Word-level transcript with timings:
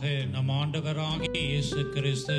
மூலமாக 0.00 0.28
நம் 0.34 0.50
ஆண்டவராகிய 0.60 1.38
இயேசு 1.38 1.80
கிறிஸ்து 1.94 2.36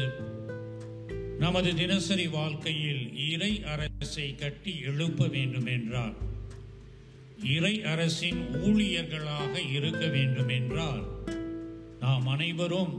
நமது 1.40 1.70
தினசரி 1.76 2.26
வாழ்க்கையில் 2.36 3.04
இறை 3.32 3.52
அரசை 3.74 4.26
கட்டி 4.36 4.74
எழுப்ப 4.90 5.28
வேண்டும் 5.36 5.70
என்றார். 5.76 6.16
இறை 7.56 7.74
அரசின் 7.94 8.42
ஊழியர்களாக 8.68 9.54
இருக்க 9.76 10.02
வேண்டும் 10.16 10.52
என்றால் 10.58 11.04
நாம் 12.00 12.28
அனைவரும் 12.28 12.94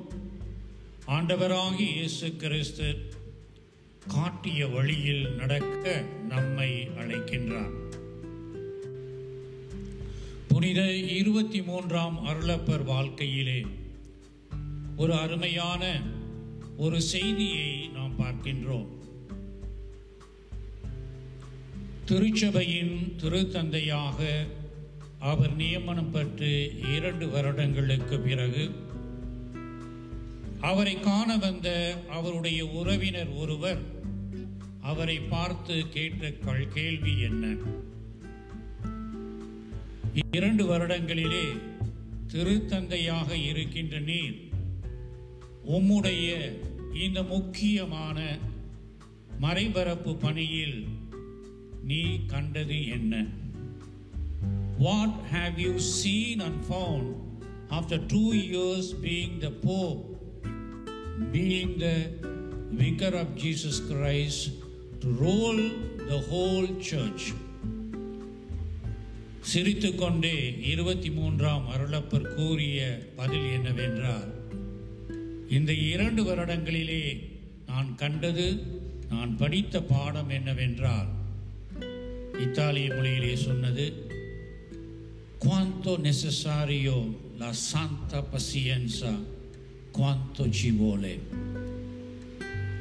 ஆண்டவராகி 1.16 1.86
இயேசு 1.96 2.30
கிறிஸ்து 2.36 2.88
காட்டிய 4.08 4.66
வழியில் 4.76 5.26
நடக்க 5.36 5.86
நம்மை 6.28 6.70
அழைக்கின்றார். 7.00 7.76
புனித 10.48 10.80
இருபத்தி 11.20 11.62
மூன்றாம் 11.62 12.18
அருளப்பர் 12.24 12.84
வாழ்க்கையிலே 12.84 13.60
ஒரு 14.96 15.14
அருமையான 15.14 16.02
ஒரு 16.76 17.00
செய்தியை 17.00 17.88
நாம் 17.88 18.18
பார்க்கின்றோம். 18.18 19.00
திருச்சபையின் 22.04 23.16
திருத்தந்தையாக 23.22 24.46
அவர் 25.18 25.54
நியமனம் 25.56 26.10
பெற்று 26.10 26.72
இரண்டு 26.94 27.28
வருடங்களுக்கு 27.28 28.18
பிறகு 28.18 28.70
அவரை 30.60 31.00
காண 31.00 31.38
வந்த 31.38 31.98
அவருடைய 32.08 32.66
உறவினர் 32.66 33.34
ஒருவர் 33.34 33.82
அவரை 34.80 35.20
பார்த்து 35.20 35.88
கேட்ட 35.88 36.30
கல் 36.30 36.68
கேள்வி 36.68 37.20
என்ன? 37.20 37.56
இரண்டு 40.30 40.64
வருடங்களிலே 40.64 41.56
திருத்தந்தையாக 42.32 43.32
இருக்கின்ற 43.32 43.98
நீர் 43.98 44.50
உம்முடைய 45.68 46.28
இந்த 46.94 47.22
முக்கியமான 47.22 48.18
மறைபரப்பு 49.38 50.16
பணியில் 50.16 50.78
நீ 51.84 52.02
கண்டது 52.26 52.88
என்ன 52.88 53.24
what 54.78 55.18
have 55.32 55.58
you 55.58 55.78
seen 55.78 56.40
and 56.40 56.64
found 56.68 57.10
after 57.68 58.02
two 58.06 58.32
years 58.34 58.90
being 59.02 59.38
the 59.38 59.50
pope 59.66 60.00
being 61.32 61.72
the 61.78 61.88
vicar 62.74 63.12
of 63.16 63.32
Jesus 63.42 63.80
Christ 63.88 64.42
role 65.20 65.62
the 66.08 66.18
whole 66.30 66.68
church 66.80 67.24
church. 67.24 67.24
சிரித்துக்கொண்டே 69.42 70.36
இருபத்தி 70.62 71.10
மூன்றாம் 71.10 71.66
அருளப்பர் 71.66 72.34
கூறிய 72.34 72.80
பதில் 73.16 73.48
என்னவென்றால் 73.52 74.31
இந்த 75.52 75.74
இரண்டு 75.74 76.24
வருடங்களிலே 76.24 77.30
நான் 77.66 77.94
கண்டது 77.94 78.62
நான் 79.08 79.36
படித்த 79.36 79.82
பாடம் 79.82 80.28
என்னவென்றால் 80.28 81.06
இத்தாலிய 82.38 82.88
மொழியிலே 82.88 83.34
சொன்னது 83.34 84.10
quanto 85.38 85.92
necessario 86.08 87.16
la 87.38 87.52
santa 87.72 88.24
pazienza 88.32 89.12
quanto 89.92 90.48
ci 90.48 90.70
vuole? 90.70 91.18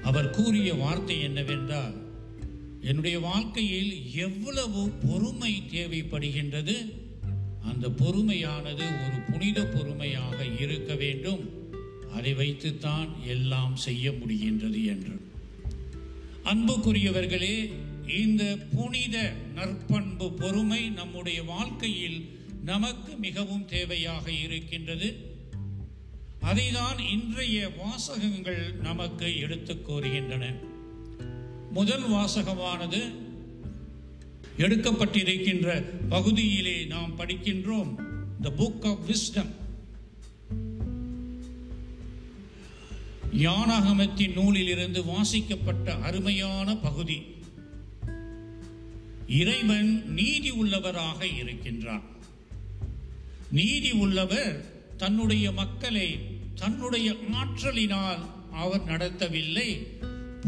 அவர் 0.04 0.30
கூறிய 0.30 0.74
வார்த்தை 0.74 1.22
என்னவென்றால் 1.22 1.94
என்னுடைய 2.82 3.20
வாழ்க்கையில் 3.20 4.16
எவ்வளவு 4.16 4.90
பொறுமை 4.90 5.64
தேவைப்படுகின்றது 5.72 6.94
அந்த 7.62 7.90
பொறுமையானது 7.90 8.86
ஒரு 9.06 9.22
புனித 9.32 9.66
பொறுமையாக 9.66 10.46
இருக்க 10.60 10.96
வேண்டும். 10.96 11.61
அதை 12.14 12.34
வைத்துத்தான் 12.34 13.24
எல்லாம் 13.28 13.76
செய்ய 13.76 14.12
முடிகின்றது 14.12 14.86
என்று. 14.86 15.30
அன்புக்குரியவர்களே 16.46 17.74
இந்த 18.20 18.58
புனித 18.76 19.34
நற்பண்பு 19.56 20.32
பொறுமை 20.34 20.90
நம்முடைய 20.90 21.44
வாழ்க்கையில் 21.44 22.40
நமக்கு 22.66 23.16
மிகவும் 23.16 23.68
தேவையாக 23.70 24.44
இருக்கின்றது. 24.44 25.16
அதைதான் 26.42 27.12
இன்றைய 27.12 27.70
வாசகங்கள் 27.78 28.74
நமக்கு 28.74 29.40
எடுத்து 29.40 29.74
கூறுகின்றன. 29.74 30.54
முதல் 31.72 32.10
வாசகமானது 32.10 33.02
எடுக்கப்பட்டிருக்கின்ற 34.58 35.84
பகுதியிலே 36.10 36.86
நாம் 36.86 37.20
படிக்கின்றோம் 37.20 37.96
த 38.42 38.50
புக் 38.58 38.86
ஆஃப் 38.86 39.00
விஸ்டம் 39.08 39.61
யானாகமத்தின் 43.34 44.34
நூலிலிருந்து 44.34 45.06
வாசிக்கப்பட்ட 45.06 45.96
அருமையான 45.96 46.78
பகுதி. 46.78 47.22
இறைவன் 49.28 50.14
நீதி 50.14 50.52
உள்ளவராக 50.52 51.26
இருக்கின்றார் 51.44 52.02
நீதி 53.52 53.92
உள்ளவர் 53.92 54.66
தன்னுடைய 54.98 55.52
மக்களை 55.52 56.20
தன்னுடைய 56.56 57.16
ஆற்றலினால் 57.32 58.20
அவர் 58.52 58.86
நடத்தவில்லை 58.86 59.88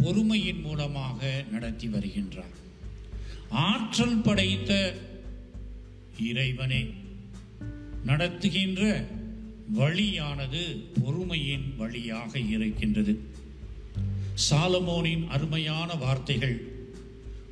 பொறுமையின் 0.04 0.62
மூலமாக 0.62 1.44
நடத்தி 1.52 1.88
வருகின்றார். 1.88 2.54
ஆற்றல் 3.50 4.22
படைத்த 4.22 5.00
இறைவனை 6.20 6.94
நடத்துகின்ற 8.06 9.08
வழியானது 9.72 10.75
பொறுமையின் 11.03 11.75
வழியாக 11.78 12.40
இருக்கின்றது. 12.40 13.19
சாலமோனின் 14.50 15.28
அருமையான 15.28 15.96
வார்த்தைகள் 15.96 16.72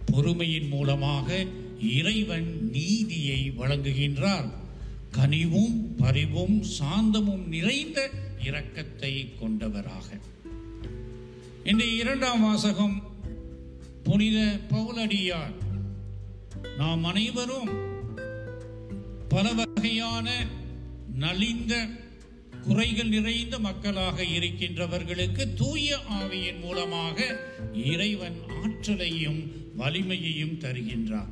பொறுமையின் 0.06 0.68
மூலமாக 0.68 1.46
இறைவன் 1.82 2.70
நீதியை 2.72 3.52
வழங்குகின்றார். 3.58 4.50
கனிவும் 5.12 5.96
பரிவும் 5.98 6.64
சாந்தமும் 6.80 7.48
நிறைந்த 7.48 8.10
இரக்கத்தை 8.44 9.40
கொண்டவராக. 9.40 10.18
இந்த 11.64 11.86
இரண்டாம் 11.86 12.42
வாசகம் 12.42 13.04
புனித 14.04 14.60
பவுலடியார். 14.70 15.54
நாம் 16.78 17.04
அனைவரும் 17.04 17.70
பல 19.30 19.54
வகையான 19.54 20.46
நலிந்த 21.16 21.88
குறைகள் 22.68 23.12
நிறைந்த 23.16 23.56
மக்களாக 23.68 24.18
இருக்கின்றவர்களுக்கு 24.38 25.44
தூய 25.62 25.98
ஆவியின் 26.20 26.60
மூலமாக 26.60 27.18
இறைவன் 27.92 28.40
ஆற்றலையும் 28.62 29.42
வலிமையையும் 29.78 30.58
தருகின்றார் 30.66 31.32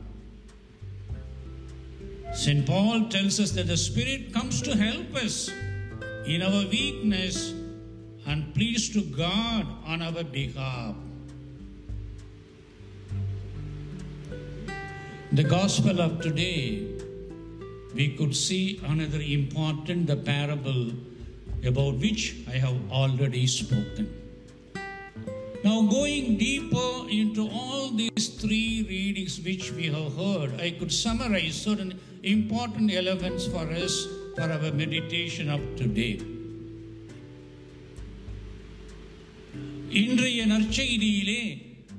St. 2.42 2.64
Paul 2.66 3.00
tells 3.10 3.36
us 3.40 3.52
that 3.52 3.68
the 3.74 3.78
Spirit 3.86 4.24
comes 4.36 4.58
to 4.62 4.74
help 4.78 5.16
us 5.16 5.36
in 6.34 6.44
our 6.48 6.62
weakness 6.68 7.38
and 8.26 8.54
pleads 8.56 8.86
to 8.90 9.02
God 9.02 9.66
on 9.84 10.02
our 10.08 10.24
behalf. 10.24 10.96
The 15.32 15.44
Gospel 15.44 16.00
of 16.00 16.22
today, 16.22 16.62
we 17.96 18.06
could 18.10 18.36
see 18.36 18.80
another 18.86 19.22
important 19.40 20.06
the 20.06 20.20
parable 20.32 20.84
about 21.65 21.95
which 21.97 22.23
I 22.49 22.59
have 22.59 22.79
already 22.93 23.47
spoken. 23.49 24.07
Now, 25.65 25.81
going 25.83 26.37
deeper 26.39 26.91
into 27.11 27.49
all 27.51 27.91
these 27.93 28.29
three 28.41 28.85
readings 28.87 29.41
which 29.41 29.73
we 29.73 29.87
have 29.87 30.13
heard, 30.15 30.61
I 30.61 30.73
could 30.73 30.93
summarize 30.93 31.55
certain 31.59 31.93
important 32.23 32.93
elements 32.93 33.47
for 33.47 33.65
us 33.85 33.95
for 34.35 34.43
our 34.49 34.73
meditation 34.75 35.49
of 35.49 35.63
today. 35.77 36.15
இன்றைய 40.03 40.47
நற்செய்தியிலே 40.53 41.43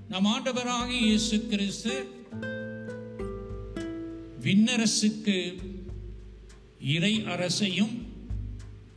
நம் 0.09 0.27
ஆண்டவராக 0.31 0.87
இயேசு 1.05 1.35
கிறிஸ்து 1.51 1.93
விண்ணரசுக்கு 4.45 5.37
இறை 6.95 7.13
அரசையும் 7.33 7.93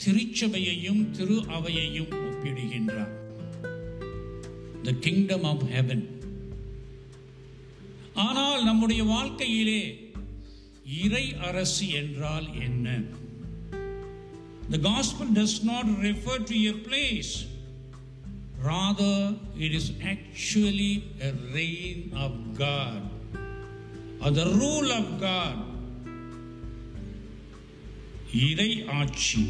திருச்சபையையும் 0.03 1.03
திரு 1.11 1.38
அவையையும் 1.57 2.13
ஒப்பிடுகின்றார் 2.21 3.13
த 4.85 4.94
கிங்டம் 5.00 5.45
ஆஃப் 5.51 5.65
ஹெவன் 5.73 6.05
ஆனால் 8.25 8.63
நம்முடைய 8.63 9.03
வாழ்க்கையிலே 9.13 9.81
இறை 11.03 11.25
அரசு 11.50 11.85
என்றால் 12.01 12.50
என்ன 12.59 12.88
The 14.65 14.77
gospel 14.79 15.27
does 15.33 15.63
not 15.63 15.85
refer 16.00 16.38
to 16.41 16.55
a 16.67 16.73
place. 16.85 17.31
Rather, 18.63 19.15
it 19.57 19.73
is 19.73 19.91
actually 20.03 20.94
a 21.21 21.31
reign 21.53 22.13
of 22.17 22.31
God 22.57 23.01
or 24.21 24.31
the 24.31 24.45
rule 24.53 24.89
of 24.91 25.07
God. 25.21 25.57
இறை 28.44 28.69
ஆட்சி 28.91 29.44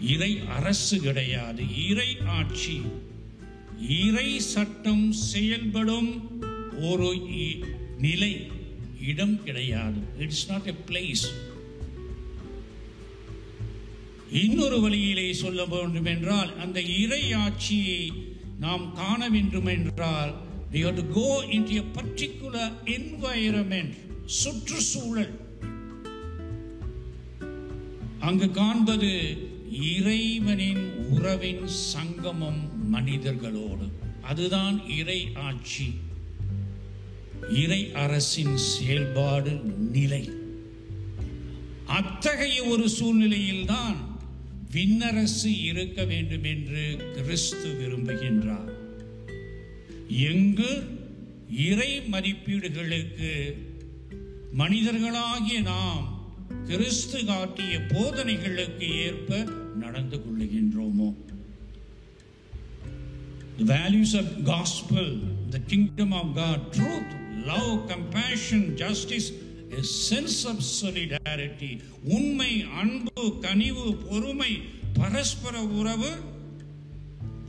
இறை 0.00 0.40
அரசு 0.48 1.00
கிடையாது 1.00 1.88
இறை 1.88 2.16
ஆட்சி. 2.26 2.80
இறை 3.88 4.40
சட்டம் 4.40 5.12
செயல்படும் 5.12 6.42
ஒரு 6.80 7.12
இ- 7.14 7.64
நிலை 7.98 8.50
இடம் 9.02 9.42
கிடையாது. 9.42 10.00
இட்ஸ் 10.18 10.50
நாட் 10.50 10.66
எ 10.66 10.74
பிளேஸ் 10.86 11.26
இன்னொரு 14.32 14.80
வழியிலே 14.80 15.32
சொல்ல 15.32 15.64
வேண்டும் 15.64 16.04
என்றால் 16.04 16.58
அந்த 16.58 16.80
இறை 16.80 17.32
ஆட்சியை 17.32 18.12
நாம் 18.60 18.92
காண 18.94 19.28
வேண்டும் 19.28 19.66
என்றால் 19.66 20.48
we 20.72 20.76
have 20.76 20.94
to 20.94 21.20
go 21.20 21.50
into 21.50 21.76
a 21.76 21.84
சுற்றுச்சூழல். 24.26 25.40
அங்கு 28.20 28.50
காண்பது 28.50 29.36
இறைவனின் 29.70 30.94
உறவின் 30.94 31.66
சங்கமம் 31.66 32.94
மனிதர்களோடு. 32.94 33.90
அதுதான் 34.22 34.88
இறை 34.88 35.28
ஆட்சி. 35.34 35.92
இறை 37.54 37.92
அரசின் 37.92 38.56
செயல்பாடு 38.56 39.50
நிலை. 39.92 40.30
அத்தகைய 41.86 42.64
ஒரு 42.64 42.88
சூழ்நிலையில்தான் 42.88 44.18
விண்ணரசு 44.72 45.62
இருக்க 45.62 46.04
வேண்டும் 46.04 46.44
என்று 46.44 47.10
கிறிஸ்து 47.14 47.66
விரும்புகின்றார். 47.66 48.72
எங்கு? 50.08 50.82
இறை 51.58 52.00
மதிப்பீடுகளுக்கு. 52.00 53.54
மனிதர்களாகிய 54.58 55.62
நாம் 55.62 56.32
கிறிஸ்து 56.66 57.24
காட்டிய 57.24 57.78
போதனைகளுக்கு 57.78 58.94
ஏற்ப 58.94 59.58
நடந்து 59.76 60.18
கொள்ளுகின்றோமோ 60.18 61.14
The 63.58 63.74
values 63.74 64.14
of 64.14 64.24
gospel, 64.44 65.18
the 65.50 65.60
kingdom 65.68 66.12
of 66.12 66.26
God, 66.34 66.72
truth, 66.72 67.10
love, 67.44 67.90
compassion, 67.90 68.76
justice, 68.76 69.32
a 69.72 69.82
sense 69.82 70.44
of 70.44 70.60
solidarity, 70.60 71.80
உண்மை 72.04 72.62
அன்பு 72.62 73.38
கனிவு 73.40 73.94
பொறுமை 73.94 74.62
பரஸ்பர 74.92 75.64
உறவு 75.64 76.10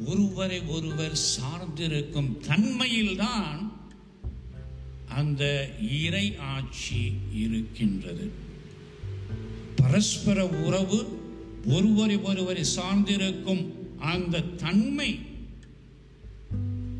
ஒருவரை 0.05 0.61
ஒருவர் 0.61 1.17
சார்ந்திருக்கும் 1.17 2.37
தன்மையில்தான் 2.47 3.71
அந்த 5.07 5.69
இறை 5.91 6.37
ஆட்சி 6.37 7.11
இருக்கின்றது. 7.31 8.31
பரஸ்பர 9.75 10.47
உறவு 10.47 11.20
ஒருவரை 11.65 12.17
ஒருவரை 12.17 12.63
சார்ந்திருக்கும் 12.63 13.73
அந்த 13.99 14.41
தன்மை 14.41 15.19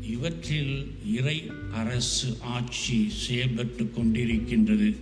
இவற்றில் 0.00 0.94
இறை 1.04 1.50
அரசு 1.72 2.36
ஆட்சி 2.40 3.10
செயல்பட்டு 3.10 3.90
கொண்டிருக்கின்றது. 3.96 4.96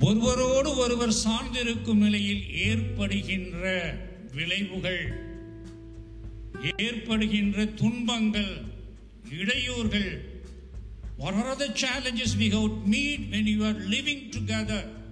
ஒருவரோடு 0.00 0.76
ஒருவர் 0.76 1.12
சார்ந்திருக்கும் 1.12 1.98
நிலையில் 1.98 2.50
ஏற்படுகின்ற 2.50 3.94
விளைவுகள் 4.34 5.12
ஏற்படுகின்ற 6.76 7.64
துன்பங்கள் 7.64 8.62
இடையூறுகள் 9.30 10.32
what 11.18 11.34
are 11.34 11.54
the 11.54 11.68
challenges 11.68 12.36
we 12.36 12.50
have 12.50 12.68
to 12.68 12.88
meet 12.88 13.30
when 13.30 13.46
you 13.46 13.64
are 13.64 13.72
living 13.72 14.30
together? 14.30 15.03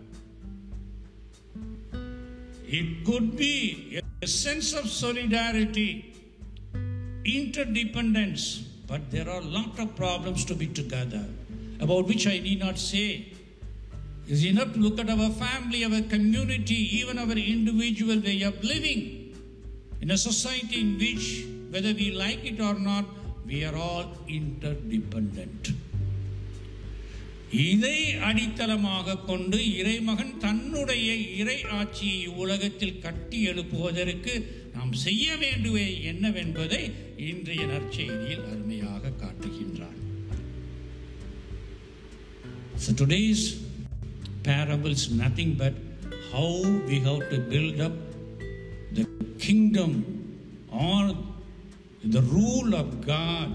It 2.78 3.04
could 3.04 3.36
be 3.36 4.00
a 4.22 4.26
sense 4.26 4.72
of 4.72 4.88
solidarity 4.88 6.14
interdependence, 7.24 8.60
but 8.86 9.10
there 9.10 9.28
are 9.28 9.40
a 9.40 9.44
lot 9.44 9.78
of 9.78 9.94
problems 9.94 10.44
to 10.46 10.54
be 10.54 10.66
together, 10.66 11.24
about 11.80 12.06
which 12.06 12.26
I 12.26 12.38
need 12.38 12.60
not 12.60 12.78
say. 12.78 13.32
It's 14.26 14.44
enough 14.44 14.72
to 14.72 14.78
look 14.78 14.98
at 14.98 15.10
our 15.10 15.30
family, 15.30 15.84
our 15.84 16.00
community, 16.14 16.80
even 17.00 17.18
our 17.18 17.32
individual 17.32 18.20
way 18.20 18.40
of 18.42 18.64
living 18.64 19.36
in 20.00 20.10
a 20.10 20.16
society 20.16 20.80
in 20.80 20.98
which, 20.98 21.44
whether 21.70 21.92
we 21.92 22.10
like 22.12 22.44
it 22.44 22.60
or 22.60 22.74
not, 22.74 23.04
we 23.46 23.64
are 23.64 23.76
all 23.76 24.06
interdependent. 24.28 25.72
இதை 27.52 27.96
அடித்தளமாக 28.18 29.16
கொண்டு 29.26 29.58
இறைமகன் 29.76 30.38
தன்னுடைய 30.38 31.08
இறை 31.40 31.64
ஆட்சியை 31.70 32.26
உலகத்தில் 32.34 33.00
கட்டி 33.00 33.48
எழுப்புவதற்கு 33.48 34.34
நாம் 34.74 34.92
செய்ய 35.04 35.26
வேண்டுவே 35.36 35.86
என்னவென்பதை 36.10 36.82
இன்றைய 37.30 37.64
நற்செய்தியில் 37.66 38.46
அருமையாக 38.52 39.14
காட்டுகின்றார் 39.22 39.98
So 42.76 42.92
today's 42.92 43.42
parable 44.42 44.90
is 44.90 45.10
nothing 45.10 45.50
but 45.54 45.74
how 46.32 46.48
we 46.88 46.98
have 47.00 47.28
to 47.30 47.38
build 47.50 47.80
up 47.80 47.96
the 48.92 49.04
kingdom 49.38 49.90
or 50.84 51.02
the 52.06 52.22
rule 52.32 52.74
of 52.74 53.06
God 53.06 53.50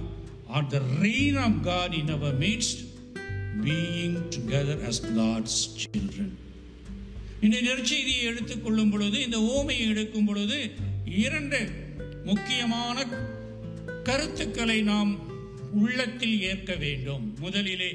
or 0.47 0.61
the 0.69 0.81
reign 1.01 1.35
of 1.37 1.61
God 1.63 1.93
in 1.93 2.09
our 2.09 2.31
midst, 2.35 2.77
being 3.65 4.19
together 4.35 4.83
as 4.89 5.01
God's 5.17 5.59
children 5.83 6.35
இந்த 7.39 7.57
நெற்செய்தியை 7.61 8.23
எடுத்துக்கொள்ளும் 8.23 8.91
பொழுது 8.91 9.17
இந்த 9.21 9.39
ஓமையை 9.53 9.87
எடுக்கும் 9.87 10.25
பொழுது 10.25 10.59
இரண்டு 11.23 11.59
முக்கியமான 12.23 12.97
கருத்துக்களை 14.03 14.81
நாம் 14.81 15.11
உள்ளத்தில் 15.73 16.37
ஏற்க 16.41 16.75
வேண்டும் 16.75 17.25
முதலிலே 17.39 17.91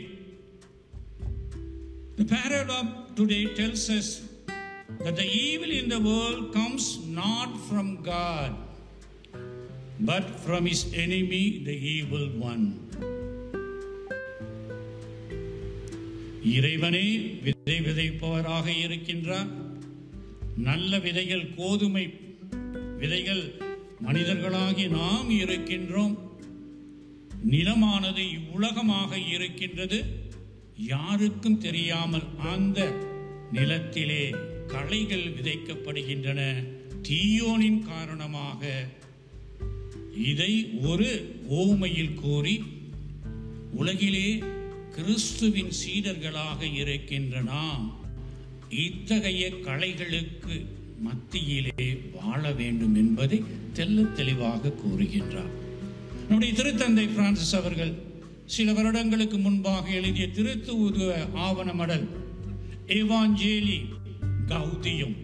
The 2.17 2.25
paradox 2.27 2.87
today 3.17 3.55
tells 3.55 3.89
us 3.91 4.09
that 5.01 5.17
the 5.17 5.25
evil 5.25 5.71
in 5.71 5.89
the 5.89 5.99
world 5.99 6.53
comes 6.53 6.85
not 7.11 7.59
from 7.59 8.03
God, 8.03 8.53
but 10.01 10.29
from 10.45 10.67
his 10.67 10.93
enemy, 10.95 11.65
the 11.65 11.73
evil 11.73 12.29
one. 12.41 12.82
இறைவனே 16.45 17.19
விதை 17.19 17.81
விதைப்பவராக 17.81 18.71
இருக்கின்றார். 18.89 19.47
நல்ல 20.57 20.99
விதைகள் 20.99 21.55
கோதுமை 21.57 22.15
விதைகள் 22.99 23.53
மனிதர்களாகி 24.03 24.89
நாம் 24.89 25.31
இருக்கின்றோம். 25.31 26.19
நிலமானது 27.51 28.31
இவ்வுலகமாக 28.31 29.29
இருக்கின்றது. 29.29 30.05
யாருக்கும் 30.77 31.59
தெரியாமல் 31.59 32.39
அந்த 32.39 32.93
நிலத்திலே 33.53 34.35
களைகள் 34.67 35.33
விதைக்கப்படுகின்றன. 35.33 36.65
தீயோனின் 37.09 37.79
காரணமாக. 37.79 38.89
இதை 40.17 40.71
ஒரு 40.83 41.37
ஓமையில் 41.51 42.21
கோரி 42.23 42.63
உலகிலே 43.73 44.43
கிறிஸ்துவின் 44.95 45.73
சீடர்களாக 45.87 46.75
இருக்கின்ற 46.75 47.41
நாம் 47.41 48.01
இத்தகைய 48.69 49.49
கலைகளுக்கு 49.49 50.67
மத்தியிலே 51.01 51.99
வாழ 52.13 52.53
வேண்டும் 52.53 52.95
என்பதை 52.95 53.43
தெள்ளத் 53.73 54.17
தெளிவாக 54.17 54.69
கூறுகின்றார். 54.69 55.53
நம்முடைய 56.15 56.55
திருத்தந்தை 56.55 57.15
பிரான்சிஸ் 57.15 57.57
அவர்கள் 57.57 58.03
சில 58.47 58.73
வருடங்களுக்கு 58.73 59.39
முன்பாக 59.39 59.91
எழுதிய 59.91 60.27
திருத்துவ 60.27 61.29
ஆவணமடல் 61.35 62.09
ஏவாஞ்சேலி 62.87 63.89
கௌதியம் 64.47 65.17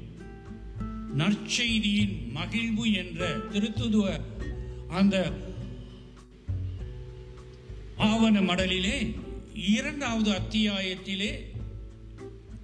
நற்செய்தியின் 1.17 2.31
மகிழ்வு 2.33 2.93
என்ற 2.93 3.37
திருத்துவ 3.53 4.21
அந்த 4.89 5.33
ஆவண 7.97 8.41
மடலிலே 8.41 9.15
இரண்டாவது 9.67 10.31
அத்தியாயத்திலே 10.31 11.47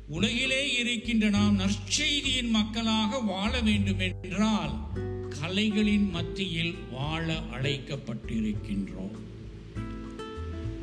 உலகிலே 0.08 0.74
இருக்கின்ற 0.74 1.28
நாம் 1.28 1.58
நற்செய்தியின் 1.58 2.48
மக்களாக 2.48 3.18
வாழ 3.18 3.60
வேண்டும் 3.60 3.98
என்றால் 3.98 4.74
கலைகளின் 5.40 6.10
மத்தியில் 6.10 6.74
வாழ 6.90 7.38
அழைக்கப்பட்டிருக்கின்றோம். 7.38 9.16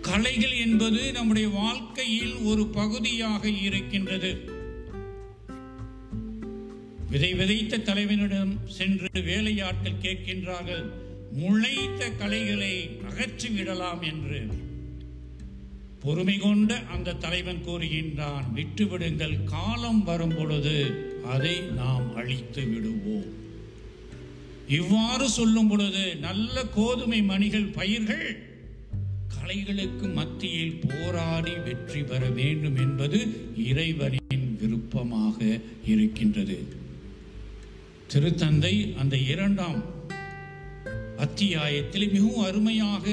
கலைகள் 0.02 0.52
என்பது 0.52 1.12
நம்முடைய 1.12 1.50
வாழ்க்கையில் 1.50 2.34
ஒரு 2.34 2.68
பகுதியாக 2.68 3.50
இருக்கின்றது. 3.50 4.50
விதை 7.10 7.34
விதைத்த 7.34 7.78
தலைவனிடம் 7.78 8.58
சென்று 8.68 9.10
வேலையாட்கள் 9.14 10.02
கேட்கின்றார்கள் 10.02 10.90
முளைத்த 11.32 12.10
கலைகளை 12.12 13.00
அகற்றிவிடலாம் 13.10 14.02
என்று. 14.02 14.70
பொறுமை 16.04 16.38
கொண்ட 16.38 16.72
அந்த 16.94 17.18
தலைவன் 17.24 17.66
கூறுகின்றான் 17.66 18.46
விட்டுவிடுங்கள் 18.56 19.36
காலம் 19.44 20.04
வரும் 20.04 20.36
பொழுது 20.38 20.78
அதை 21.34 21.56
நாம் 21.80 22.16
அழித்து 22.16 22.64
விடுவோம். 22.68 23.30
இவ்வாறு 24.68 25.30
சொல்லும் 25.30 25.68
பொழுது 25.68 26.04
நல்ல 26.28 26.64
கோதுமை 26.78 27.20
மணிகள் 27.22 27.68
பயிர்கள் 27.78 28.26
கலைகளுக்கு 29.36 30.14
மத்தியில் 30.14 30.80
போராடி 30.88 31.54
வெற்றி 31.66 32.02
பெற 32.04 32.30
வேண்டும் 32.40 32.78
என்பது 32.78 33.20
இறைவனின் 33.70 34.48
விருப்பமாக 34.62 35.38
இருக்கின்றது. 35.86 36.58
திருத்தந்தை 38.14 38.74
அந்த 38.98 39.18
இரண்டாம் 39.34 39.84
அத்தியாயத்தில் 41.18 42.12
மிகவும் 42.12 42.46
அருமையாக 42.50 43.06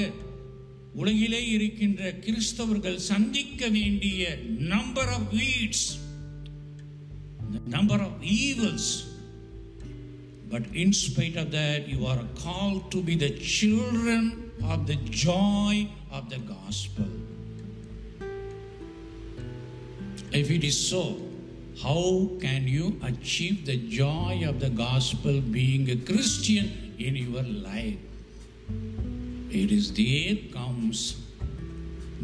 உலகிலே 0.95 1.41
இருக்கின்ற 1.49 2.11
கிறிஸ்தவர்கள் 2.25 2.97
சந்திக்க 3.11 3.69
வேண்டிய 3.69 4.37
number 4.73 5.11
of 5.17 5.29
weeds 5.33 5.87
number 7.77 8.03
of 8.07 8.19
evils 8.41 8.91
But 10.51 10.63
in 10.73 10.93
spite 10.93 11.35
of 11.35 11.51
that, 11.51 11.87
you 11.87 12.07
are 12.07 12.21
called 12.35 12.91
to 12.91 13.03
be 13.03 13.15
the 13.15 13.29
children 13.29 14.51
of 14.63 14.87
the 14.87 14.95
joy 14.95 15.87
of 16.11 16.29
the 16.29 16.39
gospel. 16.39 17.05
If 20.31 20.49
it 20.49 20.63
is 20.63 20.89
so, 20.89 21.17
how 21.83 22.29
can 22.41 22.67
you 22.67 22.99
achieve 23.03 23.65
the 23.65 23.77
joy 23.77 24.43
of 24.47 24.59
the 24.59 24.71
gospel 24.71 25.39
being 25.39 25.89
a 25.91 25.95
Christian 25.97 26.95
in 26.97 27.15
your 27.15 27.43
life? 27.43 27.99
It 29.51 29.71
is 29.71 29.93
there 29.97 30.39
comes 30.51 31.15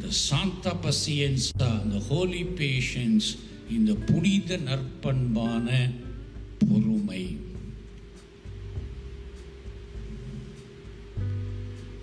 the 0.02 0.10
Santa 0.10 0.76
Pacienza, 0.76 1.92
the 1.92 2.02
holy 2.08 2.44
patience 2.44 3.38
இந்த 3.70 3.94
புனித 3.94 4.58
நற்பண்பான 4.58 5.92
பொறுமை 6.70 7.38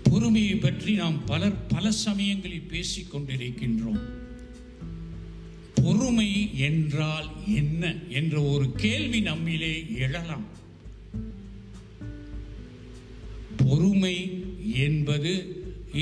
பொறுமையை 0.03 0.55
பற்றி 0.55 0.93
நாம் 0.93 1.25
பலர் 1.25 1.65
பல 1.65 1.91
சமயங்களில் 1.91 2.61
பேசிக் 2.61 3.15
கொண்டிருக்கின்றோம். 3.15 4.01
பொறுமை 5.73 6.57
என்றால் 6.57 7.31
என்ன 7.47 7.95
என்ற 8.09 8.41
ஒரு 8.41 8.71
கேள்வி 8.71 9.21
நம்மிலே 9.21 9.97
எழலாம். 9.97 10.45
பொறுமை 13.57 14.42
என்பது 14.79 15.31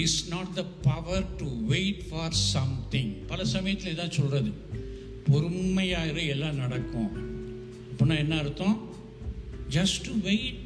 is 0.01 0.19
not 0.29 0.51
the 0.55 0.63
power 0.81 1.27
to 1.37 1.47
wait 1.67 2.03
for 2.09 2.35
something 2.51 3.11
பல 3.27 3.45
சமயத்தில் 3.55 3.93
இதான் 3.93 4.17
சொல்கிறது 4.19 4.51
பொறுமையாக 5.25 6.17
எல்லாம் 6.33 6.55
நடக்கும் 6.55 7.11
அப்படின்னா 7.91 8.17
என்ன 8.17 8.37
அர்த்தம் 8.37 8.77
just 9.69 9.99
to 10.07 10.13
wait 10.21 10.61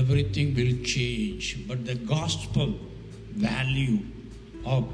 everything 0.36 0.52
will 0.52 0.80
change 0.92 1.46
but 1.68 1.84
the 1.84 1.94
gospel 2.10 2.74
value 3.46 3.94
of 4.74 4.90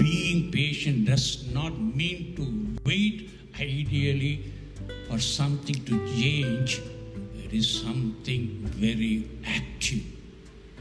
being 0.00 0.44
patient 0.50 1.02
does 1.10 1.30
not 1.52 1.78
mean 2.00 2.26
to 2.36 2.46
wait 2.84 3.22
ideally 3.68 4.34
for 5.06 5.24
something 5.32 5.82
to 5.84 5.98
change 6.18 6.74
it 7.42 7.56
is 7.60 7.72
something 7.80 8.48
very 8.80 9.14
active 9.56 10.04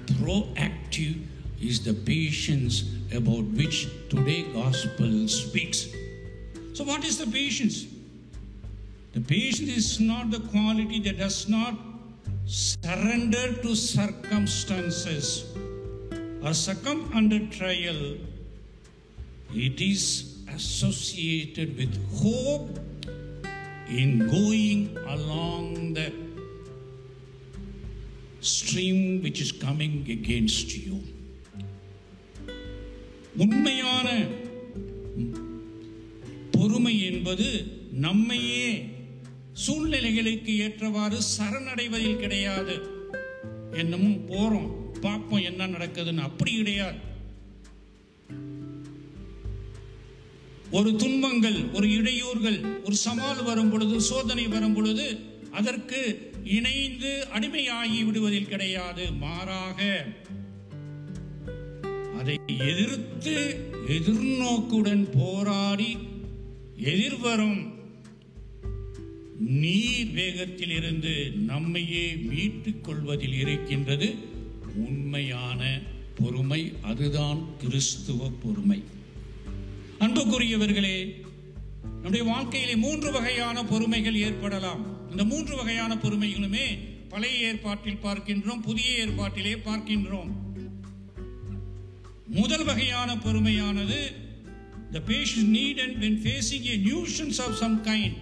Proactive 0.08 1.22
is 1.62 1.84
the 1.84 1.94
patience 1.94 2.84
about 3.14 3.44
which 3.60 3.88
today 4.10 4.44
gospel 4.54 5.28
speaks. 5.28 5.88
So 6.74 6.84
what 6.84 7.04
is 7.04 7.18
the 7.18 7.28
patience? 7.28 7.86
The 9.14 9.22
patience 9.22 9.70
is 9.70 10.00
not 10.00 10.32
the 10.32 10.40
quality 10.40 11.00
that 11.02 11.18
does 11.18 11.48
not 11.48 11.76
surrender 12.46 13.54
to 13.62 13.76
circumstances 13.76 15.46
or 16.44 16.54
succumb 16.54 17.10
under 17.14 17.40
trial, 17.48 18.18
it 19.54 19.82
is 19.82 20.36
associated 20.54 21.76
with 21.76 21.94
hope 22.22 22.78
in 23.88 24.28
going 24.28 24.96
along 25.08 25.94
the 25.94 26.12
stream 28.46 29.24
which 29.24 29.40
is 29.40 29.56
coming 29.56 30.00
against 30.06 30.88
you 30.88 30.98
உண்மையான 33.38 34.26
பொறுமை 36.52 37.02
என்பது 37.02 37.66
நம்மையே 37.92 38.86
சூழ்நிலைகளுக்கு 39.68 40.56
ஏற்றவாறு 40.58 41.18
சரணடைவதில் 41.38 42.16
கிடையாது. 42.16 42.76
என்னமும் 43.72 44.22
போறோம் 44.30 44.92
பார்ப்போம் 45.02 45.44
என்ன 45.44 45.68
நடக்குதுன்னு. 45.68 46.18
அப்படி 46.18 46.56
கிடையாது. 46.56 46.98
ஒரு 50.72 50.96
துன்பங்கள் 50.96 51.70
ஒரு 51.74 51.88
இடையூறுகள் 51.88 52.84
ஒரு 52.84 52.96
சவால் 52.96 53.44
வரும் 53.44 53.70
பொழுது 53.70 54.02
சோதனை 54.02 54.48
வரும் 54.48 54.74
பொழுது 54.74 55.20
அதற்கு 55.52 56.34
இணைந்து 56.46 57.28
அடிமையாகி 57.34 58.06
விடுவதில் 58.06 58.48
கிடையாது 58.48 59.12
மாறாக 59.12 60.06
அதை 62.20 62.40
எதிர்த்து 62.48 63.60
எதிர்நோக்குடன் 63.88 65.08
போராடி 65.14 65.98
எதிர்வரும் 66.78 67.74
நீர் 69.40 70.12
வேகத்தில் 70.12 70.70
இருந்து 70.70 71.32
நம்மையே 71.32 72.16
மீட்டுக் 72.16 72.84
கொள்வதில் 72.84 73.34
இருக்கின்றது. 73.34 74.16
உண்மையான 74.76 75.82
பொறுமை 76.16 76.74
அதுதான் 76.82 77.48
கிறிஸ்துவ 77.58 78.30
பொறுமை. 78.30 78.84
அன்புக்குரியவர்களே 80.00 81.22
நம்முடைய 81.84 82.26
வாழ்க்கையிலே 82.26 82.76
மூன்று 82.76 83.12
வகையான 83.12 83.66
பொறுமைகள் 83.66 84.16
ஏற்படலாம். 84.16 84.95
இந்த 85.16 85.28
மூன்று 85.28 85.56
வகையான 85.56 85.96
பொறுமைகளுமே 85.96 86.64
பழைய 87.10 87.48
ஏற்பாட்டில் 87.48 88.00
பார்க்கின்றோம் 88.04 88.62
புதிய 88.62 89.06
ஏற்பாட்டிலே 89.06 89.54
பார்க்கின்றோம். 89.66 90.32
முதல் 92.28 92.64
வகையான 92.64 93.16
பொறுமையானது 93.16 94.00
the 94.94 95.02
patient 95.02 95.56
need 95.58 95.78
and 95.84 96.04
when 96.04 96.16
facing 96.26 96.66
a 96.68 96.76
nuisance 96.88 97.40
of 97.40 97.54
some 97.62 97.82
kind. 97.82 98.14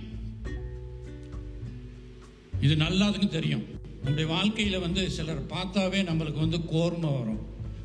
இது 2.61 2.75
நல்லாதுக்கு 2.75 3.27
தெரியும். 3.27 3.65
நம்முடைய 3.95 4.29
வாழ்க்கையில் 4.29 4.79
வந்து 4.79 5.09
சிலர் 5.11 5.45
பார்த்தாவே 5.45 5.99
நம்மளுக்கு 6.11 6.39
வந்து 6.45 6.65
கோர்மை 6.65 7.09
வரும். 7.09 7.41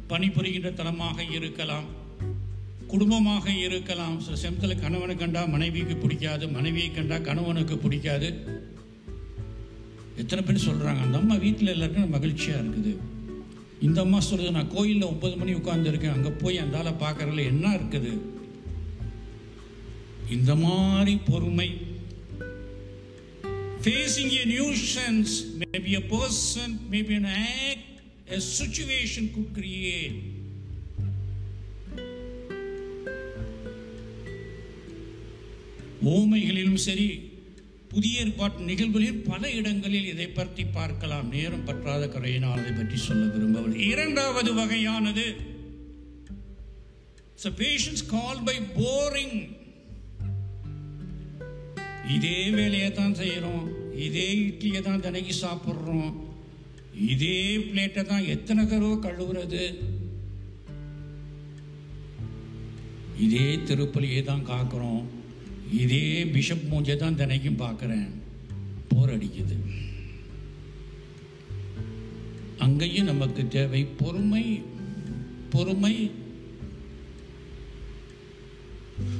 பணிபுரிகின்ற 0.09 0.73
தனமாக 0.73 1.25
இருக்கலாம் 1.25 1.85
குடும்பமாக 2.87 3.51
இருக்கலாம். 3.51 4.21
சில 4.21 4.37
சமயத்தில் 4.37 4.81
கணவனை 4.81 5.17
கண்டா 5.17 5.45
மனைவிக்கு 5.45 5.97
பிடிக்காது 5.97 6.49
மனைவியை 6.49 6.91
கண்டா 6.91 7.19
கணவனுக்கு 7.19 7.79
பிடிக்காது. 7.79 8.57
எத்தனை 10.23 10.45
பேர் 10.45 10.67
சொல்கிறாங்க 10.69 11.01
அந்த 11.07 11.19
அம்மா 11.19 11.35
வீட்டில் 11.35 11.73
எல்லாருக்கும் 11.75 12.15
மகிழ்ச்சியாக 12.17 12.63
இருக்குது. 12.63 12.93
இந்த 13.81 14.01
அம்மா 14.01 14.21
சொல்கிறது 14.21 14.57
நான் 14.57 14.75
கோயிலில் 14.77 15.11
ஒன்பது 15.11 15.37
மணி 15.37 15.53
உட்காந்துருக்கேன் 15.55 16.15
அங்கே 16.17 16.29
போய் 16.29 16.59
அந்த 16.59 16.77
ஆளை 16.79 16.93
பார்க்கறதுல 16.93 17.45
என்ன 17.53 17.77
இருக்குது? 17.77 18.13
இந்த 20.37 20.55
மாதிரி 20.55 21.17
பொறுமை. 21.31 21.69
Facing 23.83 24.33
a 24.41 24.45
nuisance 24.57 25.35
maybe 25.61 25.93
a 26.01 26.03
person 26.15 26.75
maybe 26.91 27.15
an 27.21 27.31
act 27.35 27.87
a 28.37 28.41
situation 28.59 29.31
could 29.37 29.55
create 29.59 30.19
ஓமைகளிலும் 36.17 36.83
சரி 36.89 37.28
புதிய 37.93 38.23
ஏற்பாட்டு 38.23 38.69
நிகழ்வுகளில் 38.71 39.21
பல 39.29 39.51
இடங்களில் 39.59 40.09
இதை 40.15 40.27
பற்றி 40.39 40.65
பார்க்கலாம். 40.79 41.29
நேரம் 41.37 41.67
பற்றாத 41.69 42.09
கரையினால் 42.15 42.61
அதை 42.61 42.73
பற்றி 42.81 42.97
சொல்ல 43.07 43.23
விரும்பவில்லை. 43.37 43.87
இரண்டாவது 43.93 44.53
வகையானது 44.61 45.29
So 47.43 47.49
patients 47.59 48.01
called 48.13 48.41
by 48.47 48.57
இதே 52.15 52.39
வேலையை 52.57 52.89
தான் 52.93 53.15
செய்கிறோம் 53.15 53.67
இதே 54.07 54.27
இட்லியை 54.47 54.81
தான் 54.87 55.03
தினைக்கு 55.05 55.35
சாப்பிட்றோம். 55.43 56.11
இதே 57.13 57.41
பிளேட்டை 57.57 58.03
தான் 58.11 58.25
எத்தனை 58.35 58.63
தடவை 58.67 58.97
கழுவுறது? 59.05 59.65
இதே 63.27 63.47
திருப்பலியை 63.69 64.23
தான் 64.31 64.47
காக்கிறோம். 64.53 65.05
இதே 65.73 66.25
பிஷப் 66.25 66.75
மூஞ்சை 66.75 66.97
தான் 66.97 67.15
தினைக்கும் 67.15 67.61
பார்க்குறேன். 67.61 68.09
போர் 68.89 69.19
அடிக்குது. 69.19 69.57
அங்கேயும் 72.59 73.05
நமக்கு 73.05 73.49
தேவை 73.49 73.85
பொறுமை 73.85 74.63
பொறுமை. 75.51 76.11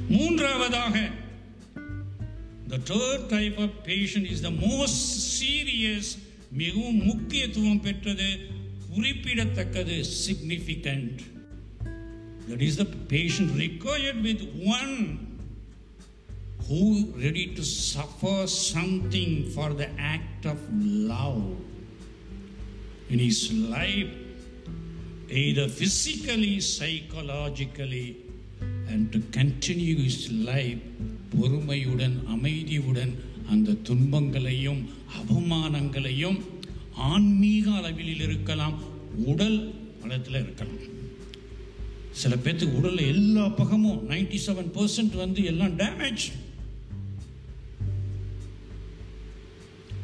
மூன்றாவதாக 0.09 1.09
the 2.67 2.77
third 2.77 3.29
type 3.29 3.59
of 3.59 3.73
patient 3.85 4.31
is 4.31 4.41
the 4.41 4.49
most 4.49 5.43
serious 5.43 6.17
மிகவும் 6.51 7.05
முக்கியத்துவம் 7.05 7.81
பெற்றது 7.81 8.37
குறிப்பிடத்தக்கது 8.89 10.05
significant 10.27 11.17
that 12.49 12.61
is 12.61 12.75
the 12.75 12.87
patient 13.09 13.55
required 13.57 14.21
with 14.21 14.41
one 14.65 15.27
who 16.69 16.81
ready 17.23 17.45
to 17.57 17.63
suffer 17.63 18.37
something 18.47 19.31
for 19.53 19.69
the 19.73 19.87
act 20.15 20.45
of 20.45 20.59
love. 21.11 21.45
In 23.11 23.19
his 23.27 23.39
life, 23.75 24.11
either 25.43 25.67
physically, 25.79 26.55
psychologically, 26.73 28.07
and 28.91 29.01
to 29.13 29.19
continue 29.39 29.97
his 30.07 30.19
life 30.51 30.83
பொறுமையுடன் 31.33 32.15
அமைதியுடன் 32.35 33.11
அந்த 33.53 33.75
துன்பங்களையும் 33.87 34.81
அவமானங்களையும் 35.19 36.39
ஆன்மீக 37.09 37.65
அளவில் 37.79 38.21
இருக்கலாம் 38.27 38.77
உடல் 39.31 39.59
பலத்தில் 40.01 40.39
இருக்கலாம். 40.43 40.81
சில 42.21 42.35
பேர்த்துக்கு 42.35 42.79
உடலில் 42.81 43.11
எல்லா 43.15 43.47
பக்கமும் 43.59 44.09
நைன்டி 44.09 44.39
செவன் 44.47 44.71
பர்சன்ட் 44.77 45.15
வந்து 45.23 45.43
எல்லாம் 45.51 45.77
டேமேஜ் 45.77 46.25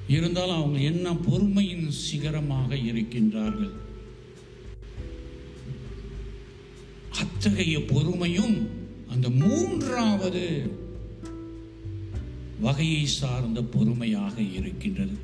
இருந்தாலும் 0.07 0.55
அவங்க 0.55 0.79
என்ன 0.79 1.13
பொறுமையின் 1.13 1.91
சிகரமாக 1.91 2.75
இருக்கின்றார்கள். 2.75 3.71
அத்தகைய 7.09 7.79
பொறுமையும் 7.79 8.69
அந்த 9.09 9.29
மூன்றாவது 9.29 10.71
வகையை 12.59 13.05
சார்ந்த 13.05 13.63
பொறுமையாக 13.63 14.41
இருக்கின்றது. 14.41 15.15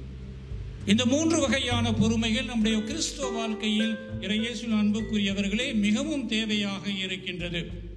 இந்த 0.86 1.06
மூன்று 1.06 1.40
வகையான 1.40 1.94
பொறுமைகள் 1.94 2.46
நம்முடைய 2.46 2.84
கிறிஸ்துவ 2.84 3.30
வாழ்க்கையில் 3.30 3.96
இறையேசுவில் 4.20 4.80
அன்புக்குரியவர்களே 4.82 5.74
மிகவும் 5.76 6.30
தேவையாக 6.30 6.98
இருக்கின்றது. 6.98 7.90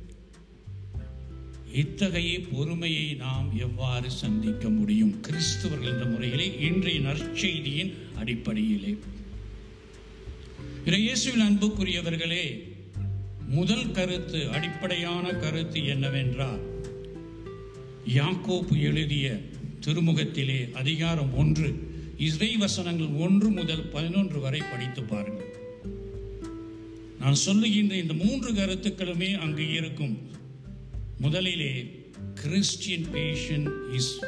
இத்தகைய 1.74 2.40
பொறுமையை 2.40 3.14
நாம் 3.14 3.58
எவ்வாறு 3.58 4.10
சந்திக்க 4.10 4.68
முடியும்? 4.68 5.20
கிறிஸ்தவர்கள் 5.22 5.92
என்ற 5.92 6.04
முறையிலே 6.04 6.60
இன்றைய 6.60 7.00
நற்செய்தியின் 7.00 7.94
அடிப்படையிலே. 8.14 8.98
இறையேசுவில் 10.84 11.44
அன்புக்குரியவர்களே 11.48 12.44
முதல் 13.48 13.90
கருத்து 13.90 14.50
அடிப்படையான 14.50 15.32
கருத்து 15.32 15.86
என்னவென்றால் 15.86 16.60
யாக்கோப்பு 18.14 18.80
எழுதிய 18.80 19.40
திருமுகத்திலே 19.86 20.72
அதிகாரம் 20.72 21.36
ஒன்று 21.36 21.92
இசை 22.18 22.56
வசனங்கள் 22.56 23.06
ஒன்று 23.06 23.50
முதல் 23.50 23.88
பதினொன்று 23.88 24.40
வரை 24.40 24.62
படித்து 24.70 25.02
பாருங்கள். 25.02 25.52
நான் 27.20 27.34
சொல்லுகின்ற 27.34 27.96
இந்த 27.96 28.14
மூன்று 28.14 28.52
கருத்துக்களுமே 28.52 29.38
அங்கு 29.38 29.72
இருக்கும். 29.72 30.32
முதலிலே 31.18 31.74
Christian 32.34 33.10
patience 33.10 33.68
is 33.92 34.18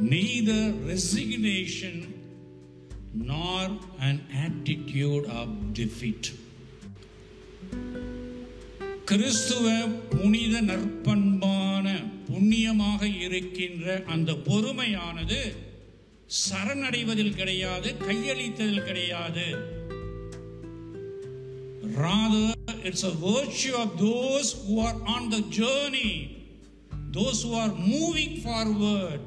neither 0.00 0.72
resignation 0.86 2.14
nor 3.14 3.60
an 4.00 4.16
attitude 4.44 5.26
of 5.40 5.48
defeat. 5.72 6.32
கிறிஸ்துவ 9.04 9.86
புனித 9.86 10.62
நற்பண்பான 10.62 11.86
புண்ணியமாக 12.26 13.06
இருக்கின்ற 13.06 14.02
அந்த 14.06 14.32
பொறுமையானது 14.32 15.40
சரணடைவதில் 16.48 17.34
கிடையாது 17.34 17.94
கையளித்ததில் 18.08 18.84
கிடையாது. 18.84 19.46
Rather 21.96 22.54
it's 22.82 23.02
a 23.02 23.10
virtue 23.12 23.74
of 23.74 23.98
those 23.98 24.64
who 24.64 24.80
are 24.80 24.96
on 25.06 25.30
the 25.30 25.42
journey 25.50 26.12
those 27.10 27.42
who 27.42 27.54
are 27.54 27.68
moving 27.68 28.40
forward 28.40 29.20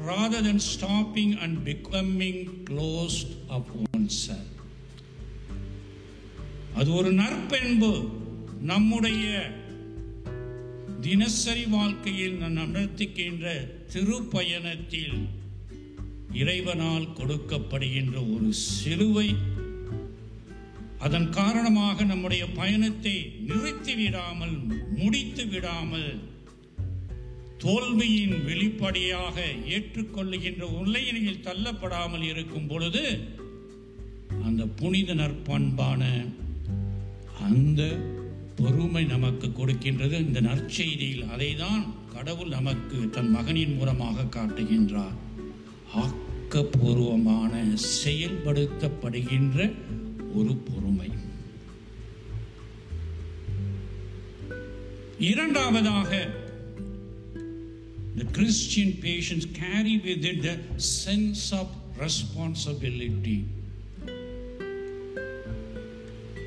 rather 0.00 0.42
than 0.42 0.58
stopping 0.60 1.34
and 1.34 1.64
becoming 1.64 2.38
closed 2.64 3.30
of 3.48 3.64
oneself 3.86 4.44
அது 6.76 6.90
ஒரு 6.92 7.10
நற்பண்பு 7.12 7.90
நம்முடைய 8.62 9.24
தினசரி 11.00 11.64
வாழ்க்கையில் 11.66 12.36
நான் 12.36 12.56
நடத்துகின்ற 12.56 13.46
திருப்பயணத்தில் 13.92 15.18
இறைவனால் 16.32 17.06
கொடுக்கப்படுகின்ற 17.12 18.14
ஒரு 18.34 18.48
சிலுவை 18.62 19.28
அதன் 20.98 21.28
காரணமாக 21.30 22.04
நம்முடைய 22.04 22.44
பயணத்தை 22.46 23.14
நிறுத்தி 23.46 23.94
விடாமல் 23.94 24.56
முடித்து 24.96 25.44
விடாமல் 25.46 26.10
தோல்வியின் 27.56 28.44
வெளிப்படையாக 28.44 29.36
ஏற்றுக்கொள்ளுகின்ற 29.68 30.64
உள்ளையினில் 30.80 31.44
தள்ளப்படாமல் 31.44 32.22
இருக்கும் 32.22 32.66
பொழுது 32.66 33.04
அந்த 34.44 34.66
புனித 34.80 35.14
நற்பண்பான 35.14 36.02
அந்த 37.48 37.82
பொறுமை 38.56 39.04
நமக்கு 39.04 39.48
கொடுக்கின்றது. 39.48 40.16
இந்த 40.26 40.40
நற்செய்தியில் 40.40 41.28
அதைதான் 41.34 41.82
கடவுள் 42.14 42.48
நமக்கு 42.48 43.10
தன் 43.10 43.30
மகனின் 43.30 43.76
மூலமாக 43.76 44.26
காட்டுகின்றார். 44.36 45.16
ஆக்கப்பூர்வமான 46.02 47.52
செயல்படுத்தப்படுகின்ற 48.04 49.58
ஒரு 50.34 50.56
பொறுமை 50.56 51.10
இரண்டாவதாக 55.18 56.28
the 58.16 58.24
Christian 58.24 58.92
patients 58.94 59.46
carry 59.46 59.98
with 59.98 60.24
it 60.24 60.42
the 60.42 60.80
sense 60.80 61.52
of 61.52 61.66
responsibility. 61.98 63.44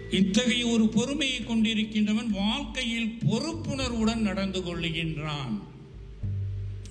இத்தகைய 0.09 0.67
ஒரு 0.67 0.89
பொறுமையை 0.89 1.39
கொண்டிருக்கின்றவன் 1.41 2.29
வாழ்க்கையில் 2.29 3.17
பொறுப்புணர்வுடன் 3.29 4.21
நடந்து 4.21 4.59
கொள்ளுகின்றான் 4.59 5.55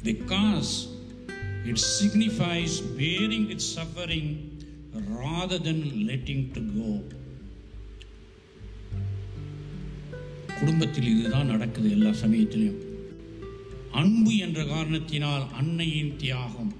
because 0.04 0.70
it 1.64 1.82
signifies 2.00 2.82
bearing 2.96 3.48
it 3.48 3.66
suffering 3.76 4.49
rather 5.20 5.58
than 5.60 5.80
letting 6.08 6.50
to 6.50 6.60
go. 6.60 7.02
குடும்பத்தில் 10.58 11.18
இதுதான் 11.18 11.46
நடக்குது 11.46 11.90
எல்லா 11.90 12.10
சமயத்திலையும் 12.10 12.78
அன்பு 13.92 14.36
என்ற 14.36 14.64
காரணத்தினால் 14.64 15.52
அன்னையின் 15.52 16.16
தியாகம். 16.16 16.74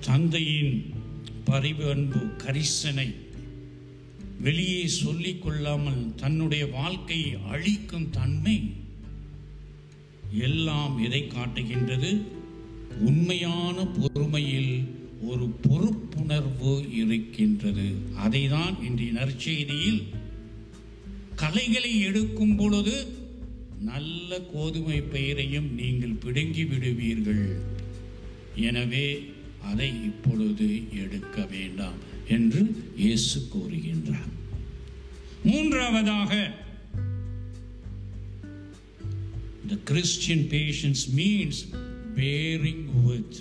தந்தையின் 0.00 0.92
பரிவு 1.44 1.90
அன்பு 1.90 2.16
கரிசனை. 2.16 3.14
வெளியே 4.40 4.86
சொல்லிக் 4.86 5.42
கொள்ளாமல் 5.42 6.14
தன்னுடைய 6.14 6.66
வாழ்க்கையை 6.66 7.36
அழிக்கும் 7.50 8.10
தன்மை 8.10 8.72
எல்லாம் 10.40 10.98
எதை 10.98 11.26
காட்டுகின்றது? 11.26 12.22
உண்மையான 12.98 13.82
பொறுமையில் 13.82 15.00
ஒரு 15.22 15.46
பொறுப்புணர்வு 15.62 16.72
இருக்கின்றது. 16.92 17.86
அதை 18.14 18.48
தான் 18.48 18.76
இன்றைய 18.82 19.12
நற்செய்தியில் 19.12 20.02
கலைகளை 21.34 22.00
எடுக்கும் 22.00 22.56
பொழுது 22.56 23.06
நல்ல 23.80 24.40
கோதுமை 24.40 25.00
பயிரையும் 25.00 25.74
நீங்கள் 25.74 26.20
பிடுங்கி 26.24 26.64
விடுவீர்கள். 26.64 27.46
எனவே 28.54 29.06
அதை 29.62 29.88
இப்பொழுது 29.88 30.68
எடுக்க 30.92 31.46
வேண்டாம் 31.46 31.98
என்று 32.28 32.84
இயேசு 32.96 33.48
கூறுகின்றார். 33.54 34.32
மூன்றாவதாக 35.44 36.60
The 39.68 39.78
Christian 39.84 40.46
patience 40.50 41.02
means 41.16 41.60
bearing 42.14 42.86
with. 43.06 43.36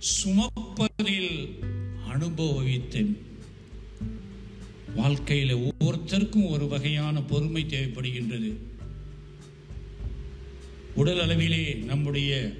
சுமப்பதில் 0.00 1.58
அனுபவித்தேன் 2.08 3.16
வாழ்க்கையில் 4.94 5.54
ஒவ்வொருத்தருக்கும் 5.54 6.48
ஒரு 6.48 6.68
வகையான 6.68 7.22
பொறுமை 7.22 7.66
தேவைப்படுகின்றது. 7.68 8.52
உடல் 10.94 11.18
அளவிலே 11.18 11.84
நம்முடைய 11.84 12.52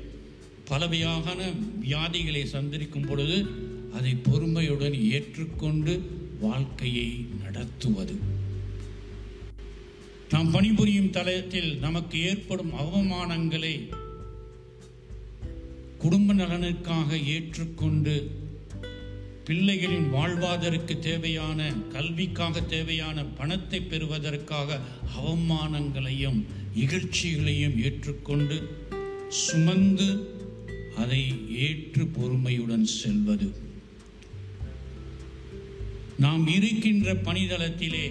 பலவையான 0.65 1.51
வியாதிகளை 1.83 2.45
சந்திக்கும் 2.45 3.07
பொழுது 3.07 3.47
அதை 3.93 4.15
பொறுமையுடன் 4.15 5.11
ஏற்றுக்கொண்டு 5.11 6.01
வாழ்க்கையை 6.41 7.27
நடத்துவது. 7.43 8.19
நாம் 10.31 10.51
பணிபுரியும் 10.51 11.11
தளத்தில் 11.11 11.79
நமக்கு 11.79 12.21
ஏற்படும் 12.21 12.73
அவமானங்களை 12.73 13.89
குடும்ப 16.01 16.35
நலனுக்காக 16.35 17.27
ஏற்றுக்கொண்டு 17.27 18.15
பிள்ளைகளின் 19.47 20.09
வாழ்வாதற்கு 20.11 20.99
தேவையான 20.99 21.73
கல்விக்காக 21.93 22.63
தேவையான 22.63 23.25
பணத்தை 23.25 23.81
பெறுவதற்காக 23.81 24.81
அவமானங்களையும் 25.21 26.41
இகழ்ச்சிகளையும் 26.77 27.77
ஏற்றுக்கொண்டு 27.83 28.59
சுமந்து 29.29 30.09
அதை 30.97 31.23
ஏற்று 31.59 32.07
பொறுமையுடன் 32.07 32.85
செல்வது. 32.85 33.49
நாம் 36.19 36.47
இருக்கின்ற 36.47 37.15
பணிதளத்திலே 37.15 38.05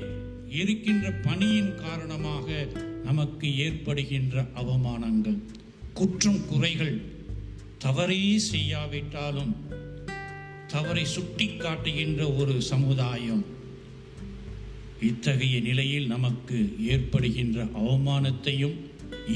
இருக்கின்ற 0.50 1.12
பணியின் 1.12 1.76
காரணமாக 1.76 2.68
நமக்கு 3.04 3.58
ஏற்படுகின்ற 3.58 4.42
அவமானங்கள் 4.56 5.40
குற்றம் 5.94 6.46
குறைகள் 6.46 7.02
தவறே 7.84 8.24
செய்யாவிட்டாலும் 8.38 9.54
தவறை 10.68 11.06
சுட்டி 11.06 11.46
காட்டுகின்ற 11.56 12.22
ஒரு 12.34 12.62
சமுதாயம் 12.62 13.44
இத்தகைய 15.00 15.60
நிலையில் 15.60 16.08
நமக்கு 16.08 16.58
ஏற்படுகின்ற 16.94 17.66
அவமானத்தையும் 17.84 18.76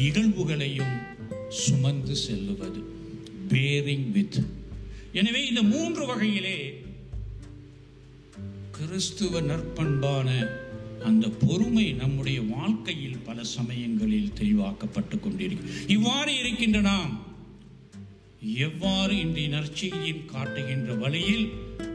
இகழ்வுகளையும் 0.08 0.96
சுமந்து 1.48 2.16
செல்லுவது. 2.16 2.82
பேரிங் 3.48 4.12
வித் 4.12 4.40
எனவே 5.12 5.48
இந்த 5.48 5.64
மூன்று 5.64 6.06
வகையிலே 6.06 6.58
கிறிஸ்துவ 8.72 9.42
நற்பண்பான 9.42 10.30
அந்த 11.04 11.30
பொறுமை 11.30 11.94
நம்முடைய 11.94 12.42
வாழ்க்கையில் 12.42 13.20
பல 13.26 13.44
சமயங்களில் 13.44 14.34
தெளிவாக்கப்பட்டு 14.40 15.20
கொண்டிருக்கிறது. 15.20 15.88
இவ்வாறு 15.88 16.40
இருக்கின்ற 16.40 16.82
நாம் 16.82 17.14
எவ்வாறு 18.44 19.20
இன்றைய 19.20 19.50
நற்செய்தியில் 19.50 20.26
காட்டுகின்ற 20.26 20.94
வழியில் 20.94 21.50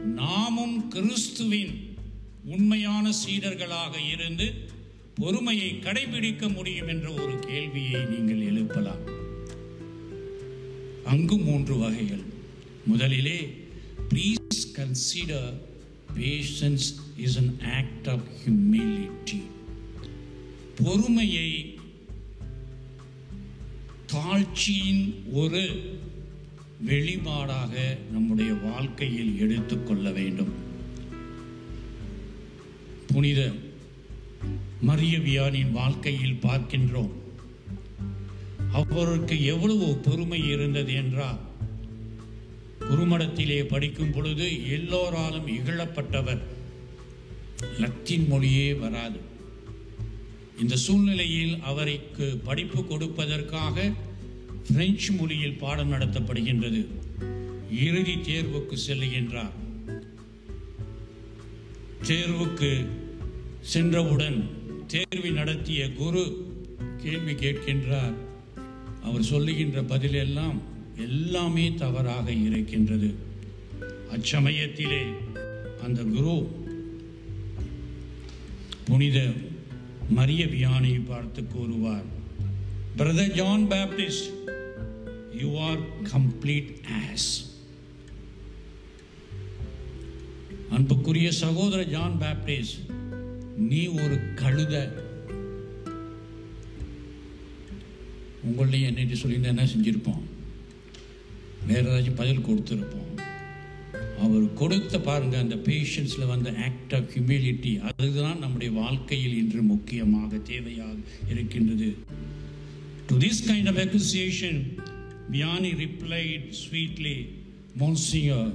நாமும் 0.05 0.87
கிறிஸ்துவின் 0.87 1.97
உண்மையான 2.45 3.09
சீடர்களாக 3.09 4.11
இருந்து 4.11 4.53
பொறுமையை 5.15 5.69
கடைபிடிக்க 5.69 6.53
முடியும் 6.53 6.87
என்ற 6.87 7.11
ஒரு 7.11 7.39
கேள்வியை 7.39 8.03
நீங்கள் 8.03 8.41
எழுப்பலாம். 8.41 9.05
அங்கு 11.05 11.37
மூன்று 11.37 11.77
வகைகள். 11.77 12.23
முதலிலே 12.85 13.65
please 14.09 14.75
consider 14.75 15.53
patience 16.15 16.95
is 17.17 17.37
an 17.37 17.59
act 17.59 18.07
of 18.07 18.23
humility 18.45 19.41
பொறுமையை 20.75 21.79
தாழ்ச்சியின் 24.05 25.23
ஒரு 25.31 25.97
வெளிப்பாடாக 26.87 27.97
நம்முடைய 28.11 28.53
வாழ்க்கையில் 28.53 29.39
எடுத்துக்கொள்ள 29.39 30.11
வேண்டும். 30.11 30.53
புனித 33.07 33.51
மரியவியானின் 34.87 35.71
வாழ்க்கையில் 35.71 36.39
பார்க்கின்றோம். 36.41 37.11
அவருக்கு 38.71 39.45
எவ்வளவு 39.45 39.95
பொறுமை 39.95 40.47
இருந்தது 40.47 40.93
என்றால் 40.93 41.39
குருமடத்திலே 42.79 43.63
படிக்கும் 43.63 44.11
பொழுது 44.11 44.69
எல்லோராலும் 44.69 45.47
இகழப்பட்டவர் 45.47 46.41
லத்தீன் 47.79 48.27
மொழியே 48.27 48.73
வராது. 48.73 49.19
இந்த 50.59 50.75
சூழ்நிலையில் 50.75 51.59
அவருக்கு 51.59 52.37
படிப்பு 52.37 52.81
கொடுப்பதற்காக 52.81 53.93
பிரெஞ்சு 54.73 55.11
மொழியில் 55.11 55.57
பாடம் 55.57 55.91
நடத்தப்படுகின்றது. 55.91 56.85
இறுதி 57.71 58.15
தேர்வுக்கு 58.15 58.77
செல்லுகின்றார் 58.87 59.55
தேர்வுக்கு 62.07 62.85
சென்றவுடன் 63.61 64.49
தேர்வை 64.87 65.31
நடத்திய 65.31 65.91
குரு 65.91 66.23
கேள்வி 66.97 67.33
கேட்கின்றார். 67.33 68.13
அவர் 69.03 69.23
சொல்லுகின்ற 69.23 69.81
பதிலெல்லாம் 69.81 70.57
எல்லாமே 70.97 71.73
தவறாக 71.73 72.31
இருக்கின்றது. 72.31 73.09
அச்சமயத்திலே 74.11 75.03
அந்த 75.83 76.03
குரு 76.03 76.65
புனித 78.85 79.19
மரிய 80.15 80.43
வியானை 80.55 81.01
பார்த்து 81.07 81.47
கூறுவார் 81.47 82.07
brother 82.97 83.33
John 83.33 83.67
Baptist 83.67 84.29
you 85.39 85.59
are 85.59 85.79
complete 86.03 86.73
as 86.99 87.29
அன்புக்குரிய 90.69 91.31
சகோதர 91.31 91.83
ஜான் 91.83 92.17
பேப்டிஸ் 92.19 92.73
நீ 93.57 93.85
ஒரு 93.87 94.17
கழுத. 94.35 94.91
உங்களையும் 98.47 98.95
என்னை 98.95 99.03
சொல்லியிருந்தா 99.03 99.43
என்ன 99.43 99.63
செஞ்சிருப்போம்? 99.63 100.21
வேற 101.67 101.81
ஏதாச்சும் 101.81 102.15
பதில் 102.15 102.45
கொடுத்துருப்போம். 102.45 103.07
அவர் 104.19 104.53
கொடுத்த 104.53 104.99
பாருங்க 104.99 105.37
அந்த 105.37 105.55
பேஷன்ஸில் 105.55 106.27
வந்த 106.27 106.53
ஆக்ட் 106.57 106.93
ஆஃப் 106.93 107.09
ஹியூமிலிட்டி 107.15 107.79
அதுதான் 107.79 108.39
நம்முடைய 108.39 108.73
வாழ்க்கையில் 108.73 109.37
இன்று 109.37 109.61
முக்கியமாக 109.61 110.35
தேவையாக 110.35 110.97
இருக்கின்றது. 111.29 111.95
To 113.07 113.17
this 113.17 113.43
kind 113.47 113.67
of 113.67 113.77
appreciation 113.77 114.59
Vianney 115.31 115.71
replied 115.81 116.47
sweetly 116.59 117.17
Monsignor 117.79 118.53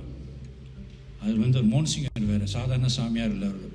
அது 1.22 1.34
வந்து 1.37 1.60
மோன்சிங்கர் 1.70 2.30
வேறு 2.30 2.48
சாதாரண 2.54 2.88
சாமியார் 2.96 3.34
இல்லை 3.34 3.48
அவர் 3.48 3.70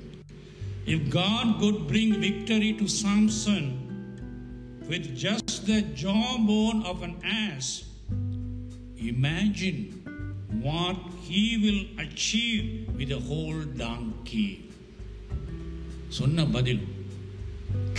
if 0.88 1.08
God 1.16 1.52
could 1.60 1.82
bring 1.90 2.16
victory 2.26 2.72
to 2.78 2.88
Samson 2.98 3.70
with 4.90 5.10
just 5.24 5.60
the 5.68 5.78
jawbone 6.50 6.82
of 6.84 7.04
an 7.04 7.18
ass 7.40 7.72
imagine 9.10 9.82
what 10.62 11.06
he 11.28 11.44
will 11.58 11.86
achieve 12.06 12.66
with 12.98 13.16
whole 13.28 13.62
donkey 13.78 14.50
சொன்ன 16.18 16.46
பதில் 16.50 16.84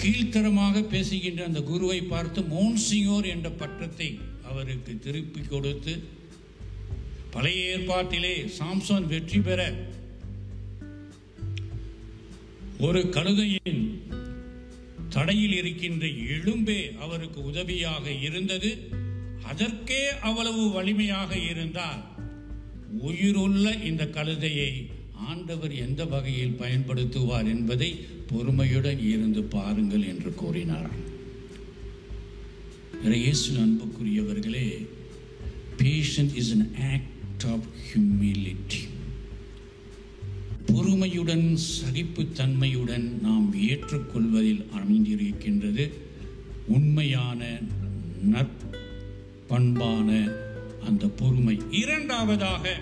கீழ்த்தரமாக 0.01 0.83
பேசுகின்ற 0.89 1.41
அந்த 1.45 1.61
குருவை 1.63 2.01
பார்த்து 2.07 2.41
மோன்சிங்கோர் 2.51 3.27
என்ற 3.27 3.49
பட்டத்தை 3.61 4.11
அவருக்கு 4.51 4.99
திருப்பி 4.99 5.41
கொடுத்து 5.41 6.03
பழைய 7.31 7.77
ஏற்பாட்டிலே 7.77 8.49
சாம்சன் 8.59 9.07
வெற்றி 9.07 9.41
பெற 9.41 9.61
ஒரு 12.79 13.09
கழுதையின் 13.09 13.83
தடையில் 15.09 15.53
இருக்கின்ற 15.53 16.07
எலும்பே 16.07 16.97
அவருக்கு 16.97 17.45
உதவியாக 17.45 18.11
இருந்தது. 18.11 18.71
அதற்கே 19.45 20.09
அவ்வளவு 20.21 20.71
வலிமையாக 20.71 21.37
இருந்தால் 21.39 22.03
உயிருள்ள 23.01 23.73
இந்த 23.85 24.05
கழுதையை 24.07 24.71
ஆண்டவர் 25.15 25.73
எந்த 25.75 26.05
வகையில் 26.05 26.59
பயன்படுத்துவார் 26.61 27.49
என்பதை 27.49 27.91
பொறுமையுடன் 28.27 29.03
இருந்து 29.09 29.43
பாருங்கள் 29.43 30.05
என்று 30.07 30.35
கூறினார் 30.35 30.91
இயேசு 33.05 33.53
அன்புக்குரியவர்களே 33.53 34.87
patience 35.77 36.35
is 36.35 36.53
an 36.53 36.75
act 36.93 37.45
of 37.47 37.67
humility 37.93 38.81
பொறுமையுடன் 40.67 41.59
சகிப்புத்தன்மையுடன் 41.81 43.21
நாம் 43.21 43.55
ஏற்றுக்கொள்வதில் 43.59 44.67
அமைந்திருக்கின்றது 44.73 45.91
உண்மையான 46.67 47.61
நற்பண்பான 48.33 50.09
அந்த 50.85 51.07
பொறுமை. 51.09 51.59
இரண்டாவதாக 51.71 52.81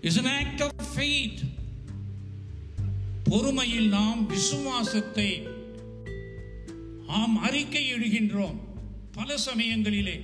is 0.00 0.18
an 0.18 0.32
act 0.32 0.62
of 0.62 0.96
faith 0.96 1.40
பொறுமையில் 3.30 3.88
நாம் 3.88 4.26
விசுவாசத்தை 4.26 5.42
ஆம் 7.08 7.44
அறிக்கையிடுகின்றோம் 7.44 8.56
பல 9.12 9.34
சமயங்களிலே 9.36 10.20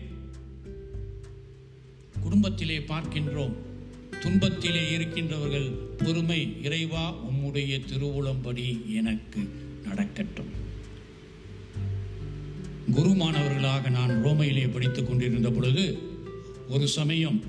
குடும்பத்திலே 2.20 2.78
பார்க்கின்றோம். 2.78 3.54
துன்பத்திலே 4.20 4.82
இருக்கின்றவர்கள் 4.90 5.70
பொறுமை 6.04 6.62
இறைவா 6.62 7.14
உம்முடைய 7.24 7.84
திருவுளம்படி 7.84 8.94
எனக்கு 8.94 9.40
நடக்கட்டும். 9.82 10.52
குருமானவர்களாக 12.92 13.90
நான் 13.90 14.10
ரோமையிலே 14.10 14.72
படித்துக் 14.72 15.06
கொண்டிருந்த 15.06 15.50
பொழுது 15.50 15.98
ஒரு 16.68 16.88
சமயம் 16.88 17.42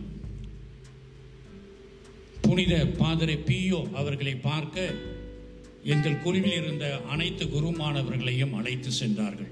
புனித 2.42 2.86
பாதரை 2.86 3.38
பியோ 3.46 3.94
அவர்களை 3.94 4.36
பார்க்க 4.36 4.94
எங்கள் 5.88 6.22
குழுவில் 6.22 6.52
இருந்த 6.52 7.02
அனைத்து 7.10 7.50
குரு 7.50 7.72
மாணவர்களையும் 7.72 8.54
அழைத்து 8.54 8.92
சென்றார்கள். 8.92 9.48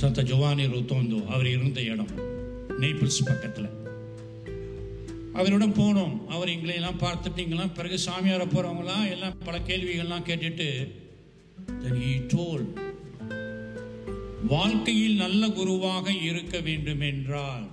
சத்த 0.00 0.24
ஜோவானி 0.24 0.66
ருத்தோந்தோ 0.66 1.26
அவர் 1.26 1.46
இருந்த 1.46 1.82
இடம் 1.82 2.08
நேபிள்ஸ் 2.80 3.24
பக்கத்தில். 3.24 3.68
அவரிடம் 5.32 5.74
போனோம். 5.74 6.26
அவர் 6.26 6.48
எங்களையெல்லாம் 6.48 6.96
எல்லாம் 7.48 7.72
பிறகு 7.72 7.98
சாமியார 7.98 8.44
போகிறவங்களாம் 8.44 9.10
எல்லாம் 9.10 9.34
பல 9.44 9.58
கேள்விகள்லாம் 9.58 10.24
கேட்டுட்டு 10.24 10.92
then 11.82 12.74
வாழ்க்கையில் 14.46 15.16
நல்ல 15.16 15.48
குருவாக 15.48 16.12
இருக்க 16.12 16.60
வேண்டும் 16.60 17.00
என்றால் 17.00 17.68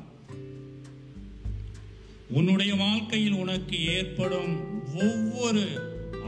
உன்னுடைய 2.30 2.76
வாழ்க்கையில் 2.76 3.32
உனக்கு 3.32 3.86
ஏற்படும் 3.86 4.75
ஒவ்வொரு 4.94 5.66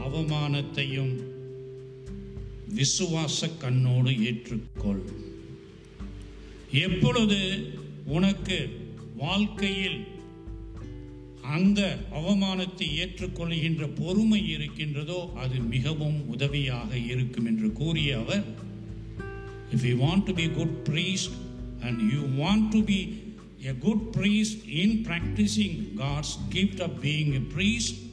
அவமானத்தையும் 0.06 1.26
விசுவாச 2.74 3.50
கண்ணோடு 3.60 4.10
ஏற்றுக்கொள். 4.10 5.02
எப்பொழுது 6.72 7.72
உனக்கு 8.04 8.78
வாழ்க்கையில் 9.16 10.06
அந்த 11.42 11.98
அவமானத்தை 12.14 12.86
ஏற்றுக்கொள்கின்ற 12.96 13.94
பொறுமை 13.94 14.48
இருக்கின்றதோ 14.48 15.32
அது 15.36 15.60
மிகவும் 15.60 16.28
உதவியாக 16.28 16.96
இருக்கும் 16.96 17.46
என்று 17.46 17.72
கூறிய 17.72 18.18
அவர் 18.18 18.44
if 19.76 19.86
you 19.86 20.06
want 20.06 20.24
to 20.24 20.34
be 20.34 20.48
good 20.48 20.88
priest 20.88 21.30
and 21.80 22.12
you 22.12 22.44
want 22.44 22.68
to 22.68 22.84
be 22.84 23.22
a 23.62 23.74
good 23.74 24.16
priest 24.16 24.68
in 24.68 25.06
practising 25.06 25.94
God's 25.94 26.38
gift 26.50 26.82
of 26.82 27.00
being 27.00 27.46
being 27.50 28.07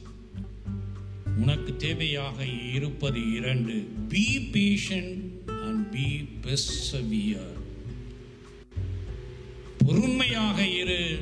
உனக்கு 1.36 1.76
தேவையாக 1.78 2.72
இருப்பது 2.74 3.32
இரண்டு. 3.32 3.86
Be 4.08 4.38
patient 4.38 5.22
and 5.46 5.92
be 5.92 6.28
persevere 6.42 7.54
பொறுமையாக 9.86 10.66
இரு. 10.66 11.18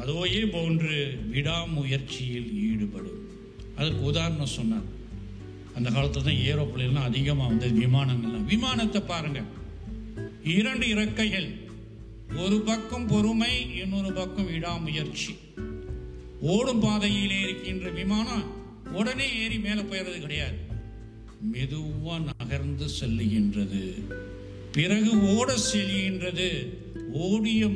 அதோயே 0.00 0.50
போன்று 0.50 1.18
விடாமுயற்சியில் 1.30 2.70
ஈடுபடும். 2.70 3.28
அதுக்கு 3.76 4.02
உதாரணம் 4.02 4.46
சொன்னார். 4.46 4.96
அந்த 5.74 5.90
காலத்தில் 5.90 6.22
தான் 6.22 6.34
ஏரோப்ளேன்லாம் 6.34 7.02
அதிகமாக 7.02 7.54
வந்து 7.54 7.68
விமானங்கள்லாம். 7.68 8.44
விமானத்தை 8.44 9.00
பாருங்கள் 9.00 9.56
இரண்டு 10.44 10.88
இறக்கைகள். 10.88 11.54
ஒரு 12.36 12.60
பக்கம் 12.60 13.06
பொறுமை 13.06 13.76
இன்னொரு 13.76 14.12
பக்கம் 14.12 14.46
விடாமுயற்சி. 14.46 15.34
ஓடும் 16.40 16.80
பாதையிலே 16.80 17.40
இருக்கின்ற 17.40 17.90
விமானம். 17.90 18.56
உடனே 18.92 19.36
ஏறி 19.36 19.58
மேலே 19.58 19.80
போயிடுறது 19.80 20.20
கிடையாது. 20.20 20.56
மெதுவாக 21.40 22.24
நகர்ந்து 22.38 22.86
செல்லுகின்றது. 23.00 24.12
பிறகு 24.72 25.36
ஓட 25.36 25.54
செல்கின்றது. 25.74 26.66
ஓடிய 27.12 27.66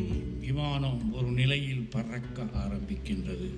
விமானம் 0.40 1.12
ஒரு 1.12 1.26
நிலையில் 1.26 1.88
பறக்க 1.90 2.42
ஆரம்பிக்கின்றது. 2.42 3.48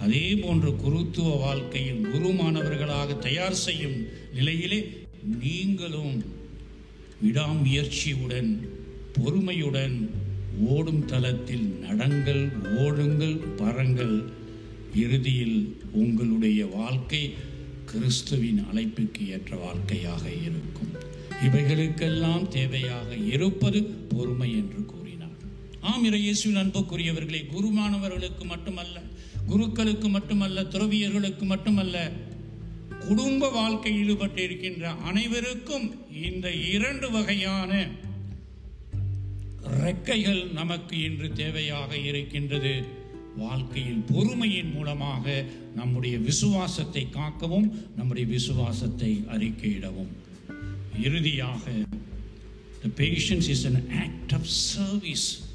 அதே 0.00 0.34
போன்று 0.34 0.76
குருத்துவ 0.76 1.36
வாழ்க்கையில் 1.36 2.04
குருமானவர்களாக 2.04 3.18
தயார் 3.18 3.54
செய்யும் 3.54 4.06
நிலையிலே 4.34 5.06
நீங்களும் 5.40 6.24
விடாமுயற்சியுடன் 7.22 8.68
பொறுமையுடன் 9.12 10.10
ஓடும் 10.60 11.04
தளத்தில் 11.04 11.84
நடங்கள் 11.90 12.50
ஓடுங்கள் 12.76 13.36
பறங்கள் 13.36 14.40
இறுதியில் 14.94 15.78
உங்களுடைய 15.92 16.66
வாழ்க்கை 16.66 17.34
கிறிஸ்துவின் 17.84 18.64
அழைப்புக்கு 18.72 19.26
ஏற்ற 19.26 19.56
வாழ்க்கையாக 19.56 20.30
இருக்கும். 20.30 20.92
இவைகளுக்கெல்லாம் 21.46 22.48
தேவையாக 22.48 23.26
இருப்பது 23.26 23.82
பொறுமை 23.82 24.52
என்று 24.56 24.84
கூறினார். 24.84 25.36
ஆம் 25.80 26.04
இறையேசுவின் 26.04 26.22
இயேசுவின் 26.22 26.56
அன்புக்குரியவர்களே 26.56 27.40
குருமானவர்களுக்கு 27.54 28.44
மட்டுமல்ல 28.44 29.02
குருக்களுக்கு 29.48 30.08
மட்டுமல்ல 30.08 30.62
துறவியர்களுக்கு 30.62 31.44
மட்டுமல்ல 31.44 32.12
குடும்ப 33.08 33.48
வாழ்க்கையில் 33.48 34.02
ஈடுபட்டு 34.02 34.42
இருக்கின்ற 34.42 34.90
அனைவருக்கும் 34.90 35.94
இந்த 36.10 36.52
இரண்டு 36.52 37.10
வகையான 37.10 37.88
ரெக்கைகள் 39.80 40.52
நமக்கு 40.52 41.02
இன்று 41.02 41.28
தேவையாக 41.28 42.04
இருக்கின்றது. 42.04 43.00
வாழ்க்கையில் 43.36 44.02
பொறுமையின் 44.12 44.72
மூலமாக 44.72 45.44
நம்முடைய 45.74 46.18
விசுவாசத்தை 46.18 47.06
காக்கவும் 47.12 47.72
நம்முடைய 47.96 48.28
விசுவாசத்தை 48.28 49.24
அறிக்கையிடவும். 49.28 50.12
இறுதியாக 51.02 51.70
the 52.82 53.04
patience 53.04 53.48
is 53.48 53.66
an 53.66 53.90
act 53.90 54.32
of 54.32 54.44
service 54.44 55.50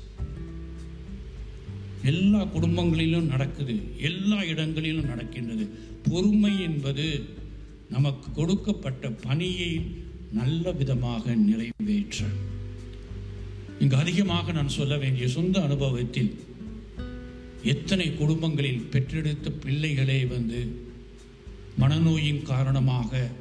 எல்லா 2.03 2.45
குடும்பங்களிலும் 2.45 3.25
நடக்குது 3.25 3.79
எல்லா 3.97 4.43
இடங்களிலும் 4.43 5.05
நடக்கின்றது. 5.05 5.69
பொறுமை 6.03 6.61
என்பது 6.61 7.23
நமக்கு 7.89 8.31
கொடுக்கப்பட்ட 8.31 9.11
பணியை 9.11 9.81
நல்ல 10.31 10.71
விதமாக 10.71 11.35
நிறைவேற்ற. 11.35 12.25
இங்கு 13.79 13.95
அதிகமாக 13.95 14.51
நான் 14.51 14.69
சொல்ல 14.69 14.97
வேண்டிய 14.97 15.27
சொந்த 15.27 15.61
அனுபவத்தில் 15.61 16.35
எத்தனை 17.63 18.13
குடும்பங்களில் 18.13 18.81
பெற்றெடுத்த 18.81 19.51
பிள்ளைகளே 19.51 20.25
வந்து 20.25 20.85
மனநோயின் 21.79 22.41
காரணமாக 22.41 23.31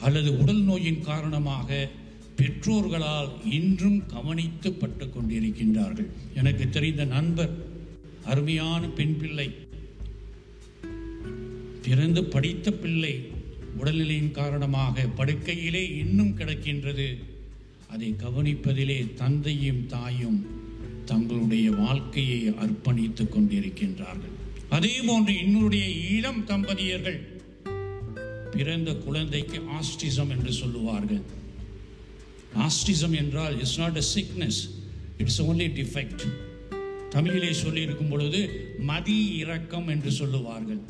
அல்லது 0.00 0.38
உடல் 0.38 0.62
நோயின் 0.62 1.00
காரணமாக 1.00 1.88
பெற்றோர்களால் 2.36 3.46
இன்றும் 3.46 4.06
கவனித்து 4.06 4.72
பட்டு 4.72 5.06
கொண்டிருக்கின்றார்கள். 5.06 6.06
எனக்கு 6.34 6.68
தெரிந்த 6.68 7.04
நண்பர் 7.04 7.66
அருமையான 8.24 8.88
பெண் 8.88 9.16
பிள்ளை 9.16 9.54
பிறந்து 11.82 12.24
படித்த 12.24 12.70
பிள்ளை 12.70 13.28
உடல்நிலையின் 13.80 14.30
காரணமாக 14.30 15.06
படுக்கையிலே 15.16 15.96
இன்னும் 15.96 16.38
கிடக்கின்றது. 16.38 17.16
அதை 17.88 18.14
கவனிப்பதிலே 18.22 19.14
தந்தையும் 19.14 19.86
தாயும் 19.86 20.59
தங்களுடைய 21.12 21.66
வாழ்க்கையை 21.82 22.40
அர்ப்பணித்துக் 22.64 23.32
கொண்டிருக்கின்றார்கள். 23.34 24.34
அதே 24.76 24.94
போன்று 25.06 25.32
இன்னொருடைய 25.44 25.86
இளம் 26.16 26.42
தம்பதியர்கள் 26.46 27.20
பிறந்த 28.54 28.90
குழந்தைக்கு 29.06 29.58
ஆஸ்டிசம் 29.78 30.32
என்று 30.36 30.52
சொல்லுவார்கள். 30.60 31.22
ஆஸ்டிசம் 32.66 33.16
என்றால் 33.22 33.56
it's 33.58 33.80
not 33.82 33.98
a 34.02 34.04
sickness 34.14 34.60
it's 35.22 35.40
only 35.48 35.68
defect 35.78 36.24
தமிழிலே 37.14 37.52
சொல்லி 37.60 37.80
இருக்கும் 37.86 38.12
பொழுது 38.12 38.40
மதி 38.88 39.18
இரக்கம் 39.42 39.88
என்று 39.94 40.10
சொல்லுவார்கள். 40.20 40.80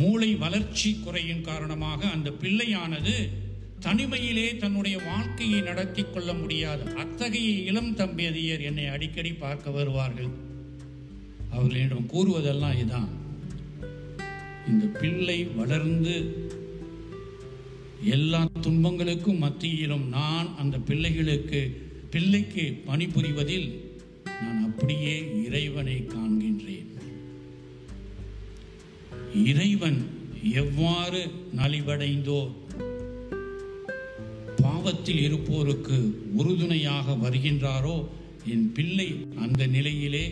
மூளை 0.00 0.30
வளர்ச்சி 0.42 0.90
குறையின் 1.04 1.46
காரணமாக 1.50 2.00
அந்த 2.16 2.28
பிள்ளையானது 2.42 3.14
தனிமையிலே 3.84 4.56
தன்னுடைய 4.56 4.98
வாழ்க்கையை 4.98 5.60
நடத்தி 5.60 6.02
கொள்ள 6.02 6.32
முடியாது 6.34 6.84
அத்தகைய 6.94 7.50
இளம் 7.50 7.96
தம்பதியர் 7.96 8.62
என்னை 8.62 8.86
அடிக்கடி 8.86 9.32
பார்க்க 9.32 9.70
வருவார்கள். 9.70 10.30
அவர்களிடம் 11.50 12.10
கூறுவதெல்லாம் 12.12 12.74
இதுதான் 12.74 13.08
இந்த 14.68 14.84
பிள்ளை 15.00 15.38
வளர்ந்து 15.44 16.14
எல்லா 18.16 18.48
துன்பங்களுக்கும் 18.60 19.38
மத்தியிலும் 19.38 20.08
நான் 20.08 20.56
அந்த 20.56 20.78
பிள்ளைகளுக்கு 20.78 21.60
பிள்ளைக்கு 22.10 22.82
பணிபுரிவதில் 22.86 23.68
நான் 24.24 24.62
அப்படியே 24.64 25.16
இறைவனை 25.44 25.96
காண்கின்றேன். 26.14 26.88
இறைவன் 29.50 30.00
எவ்வாறு 30.52 31.20
நலிவடைந்தோ 31.56 32.40
பாவத்தில் 34.82 35.22
இருப்போருக்கு 35.26 35.96
உறுதுணையாக 36.32 37.16
வருகின்றாரோ? 37.22 37.96
என் 38.46 38.72
பிள்ளை 38.72 39.06
அந்த 39.36 39.66
நிலையிலே 39.66 40.22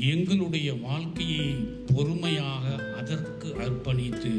எங்களுடைய 0.00 0.68
வாழ்க்கையை 0.74 1.46
பொறுமையாக 1.94 2.64
அதற்கு 3.00 3.48
அர்ப்பணித்து 3.64 4.32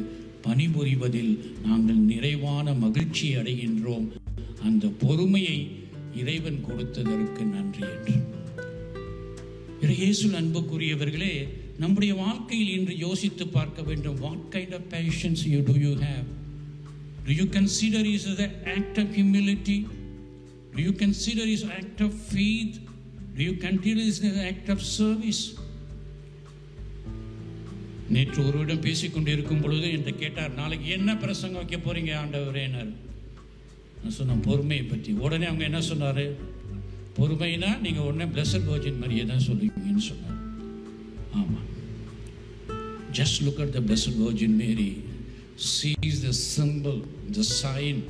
பணிபுரிவதில் 0.43 1.33
நாங்கள் 1.65 1.99
நிறைவான 2.11 2.73
மகிழ்ச்சி 2.73 3.35
அடைகின்றோம். 3.35 4.07
அந்த 4.63 4.87
பொறுமையை 4.87 5.59
இறைவன் 6.15 6.63
கொடுத்ததற்கு 6.69 7.43
நன்றி 7.55 7.83
என்று. 7.95 8.15
இயேசு 9.97 10.27
அன்புக்குரியவர்களே 10.41 11.35
நம்முடைய 11.77 12.13
வாழ்க்கையில் 12.13 12.73
இன்று 12.77 12.97
யோசித்து 12.97 13.47
பார்க்க 13.47 13.81
வேண்டும். 13.81 14.19
What 14.19 14.47
kind 14.49 14.73
of 14.73 14.89
patience 14.89 15.45
you 15.45 15.61
do 15.65 15.77
you 15.85 15.93
have 16.07 16.27
to 17.27 17.33
you 17.39 17.45
consider 17.57 18.09
is 18.15 18.27
the 18.41 18.47
act 18.75 18.99
of 19.03 19.13
humility 19.19 19.77
to 20.75 20.81
you 20.87 20.91
consider 21.03 21.51
is 21.55 21.65
act 21.79 22.03
of 22.07 22.19
faith 22.27 22.77
to 23.37 23.41
you 23.47 23.53
consider 23.65 24.07
is 24.11 24.21
act 24.51 24.69
of 24.75 24.85
service 24.97 25.41
நேற்று 28.15 28.39
ஒருவரிடம் 28.47 28.85
பேசிக்கொண்டு 28.85 29.31
இருக்கும் 29.31 29.63
பொழுது 29.63 29.87
என்று 29.95 30.11
கேட்டார் 30.21 30.53
நாளைக்கு 30.53 30.87
என்ன 30.97 31.17
பிரசங்கம் 31.23 31.61
வைக்க 31.61 31.77
போறீங்க 31.77 32.11
ஆண்டவரேனார் 32.21 32.91
நான் 34.01 34.15
சொன்னேன் 34.17 34.43
பொறுமையை 34.47 34.83
பற்றி. 34.85 35.11
உடனே 35.25 35.45
அவங்க 35.45 35.63
என்ன 35.63 35.81
சொன்னார்? 35.81 36.25
பொறுமைனா 37.17 37.69
நீங்கள் 37.85 38.05
உடனே 38.09 38.25
பிளஸட் 38.33 38.67
வர்ஜின் 38.71 38.99
மாதிரியே 38.99 39.25
தான் 39.25 39.45
சொல்லுவீங்கன்னு 39.47 40.03
சொன்னார். 40.09 40.37
ஆமாம் 41.39 41.67
just 43.19 43.39
look 43.45 43.61
at 43.63 43.73
the 43.77 43.81
blessed 43.87 44.19
Virgin 44.25 44.57
Mary 44.63 44.89
sees 45.57 46.21
the 46.25 46.31
simple 46.55 47.01
the 47.31 47.43
sign 47.61 48.01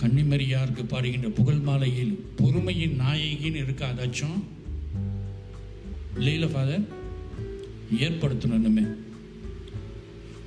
கன்னிமரியாருக்கு 0.00 0.84
பாடுகின்ற 0.84 1.28
புகழ் 1.30 1.60
மாலையில் 1.60 2.18
பொறுமையின் 2.36 3.00
நாயகின்னு 3.00 3.62
இருக்காதாச்சும் 3.62 4.42
இல்லையில 6.16 6.48
ஃபாதர் 6.50 6.84
ஏற்படுத்தணுமே 7.98 8.84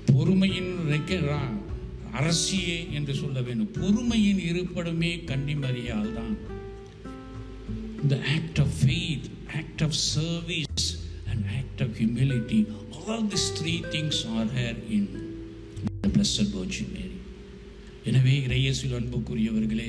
பொறுமையின் 0.06 0.73
அரசியே 2.13 2.91
என்று 2.91 3.13
சொல்ல 3.13 3.41
வேண்டும் 3.41 3.71
பொறுமையின் 3.71 4.38
இருப்பிடமே 4.38 5.23
கன்னிமரியால் 5.23 6.13
தான் 6.13 6.38
the 8.10 8.19
act 8.36 8.60
of 8.60 8.73
faith 8.84 9.27
act 9.56 9.84
of 9.84 9.97
service 10.13 10.99
and 11.25 11.45
act 11.58 11.82
of 11.82 11.95
humility 11.97 12.65
All 13.08 13.22
these 13.24 13.50
three 13.52 13.82
things 13.91 14.26
are 14.26 14.46
here 14.46 14.76
in 14.89 15.04
the 16.02 16.10
Blessed 16.10 16.48
Virgin 16.56 16.88
Mary. 16.93 17.13
எனவே 18.06 18.34
இறையேசில் 18.48 18.93
அன்புக்குரியவர்களே 18.93 19.88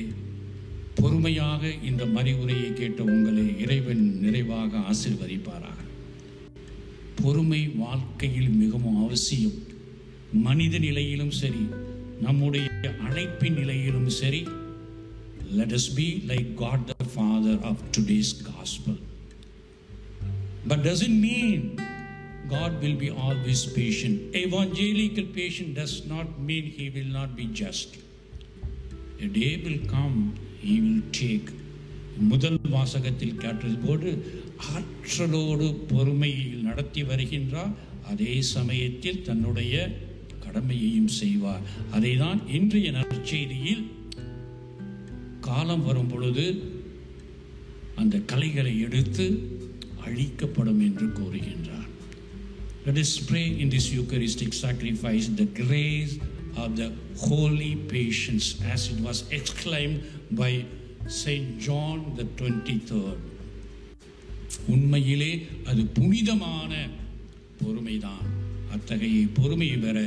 பொறுமையாக 0.95 1.71
இந்த 1.83 2.05
மறிவுரையை 2.05 2.73
கேட்ட 2.73 3.03
உங்களை 3.03 3.59
இறைவன் 3.59 4.03
நிறைவாக 4.19 4.77
ஆசிர்வதிப்பாராக. 4.91 5.77
பொறுமை 7.15 7.67
வாழ்க்கையில் 7.67 8.49
மிகவும் 8.49 9.05
அவசியம். 9.05 9.57
மனித 10.47 10.77
நிலையிலும் 10.79 11.31
சரி 11.31 11.63
நம்முடைய 12.21 12.67
அழைப்பின் 13.07 13.57
நிலையிலும் 13.59 14.09
சரி 14.09 14.41
let 15.51 15.73
us 15.73 15.91
be 15.95 16.07
like 16.27 16.53
God 16.53 16.85
the 16.85 16.95
father 17.13 17.61
of 17.63 17.83
today's 17.97 18.33
gospel 18.49 18.99
but 20.67 20.79
doesn't 20.79 21.17
mean 21.27 21.63
God 22.49 22.81
will 22.81 22.95
be 22.95 23.09
always 23.11 23.65
patient. 23.67 24.35
Evangelical 24.35 25.25
patience 25.33 25.75
does 25.75 26.05
not 26.07 26.39
mean 26.39 26.65
He 26.77 26.89
will 26.89 27.11
not 27.11 27.35
be 27.35 27.45
just. 27.53 27.97
A 29.19 29.27
day 29.29 29.61
will 29.65 29.81
come, 29.87 30.17
He 30.59 30.75
will 30.81 31.03
take. 31.13 31.49
முதல் 32.21 32.57
வாசகத்தில் 32.69 33.37
கேட்டது 33.37 33.75
போது 33.77 34.09
ஆற்றலோடு 34.71 35.67
பொறுமையில் 35.91 36.57
நடத்தி 36.61 37.01
வருகின்றார் 37.03 37.71
அதே 38.03 38.33
சமயத்தில் 38.49 39.21
தன்னுடைய 39.21 39.75
கடமையையும் 40.45 41.11
செய்வார் 41.19 41.63
அதை 41.91 42.11
தான் 42.17 42.41
இன்றைய 42.49 42.91
நற்செய்தியில் 42.91 43.85
காலம் 45.39 45.85
வரும் 45.85 46.07
பொழுது 46.07 46.45
அந்த 47.95 48.21
கலைகளை 48.31 48.75
எடுத்து 48.79 49.25
அழிக்கப்படும் 50.05 50.81
என்று 50.81 51.07
கூறுகின்றார் 51.11 51.68
Let 52.85 52.97
us 52.97 53.19
pray 53.21 53.59
in 53.59 53.69
this 53.69 53.91
Eucharistic 53.91 54.53
sacrifice 54.55 55.27
the 55.29 55.45
grace 55.45 56.17
of 56.55 56.75
the 56.75 56.91
holy 57.19 57.75
patience 57.87 58.45
as 58.65 58.89
it 58.91 58.99
was 58.99 59.29
exclaimed 59.31 59.99
by 60.31 60.65
Saint 61.13 61.59
John 61.59 61.97
the 62.15 62.25
23rd. 62.37 63.17
உண்மையிலே 64.69 65.31
அது 65.63 65.81
புனிதமான 65.87 66.71
பொறுமைதான் 67.59 68.25
அத்தகைய 68.71 69.19
பொறுமையை 69.33 69.77
பெற 69.77 69.97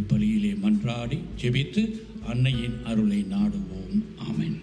இப்பலியிலே 0.00 0.52
மன்றாடி 0.64 1.18
ஜெபித்து 1.42 1.82
அன்னையின் 2.26 2.76
அருளை 2.84 3.20
நாடுவோம் 3.34 3.96
ஆமேன் 4.28 4.58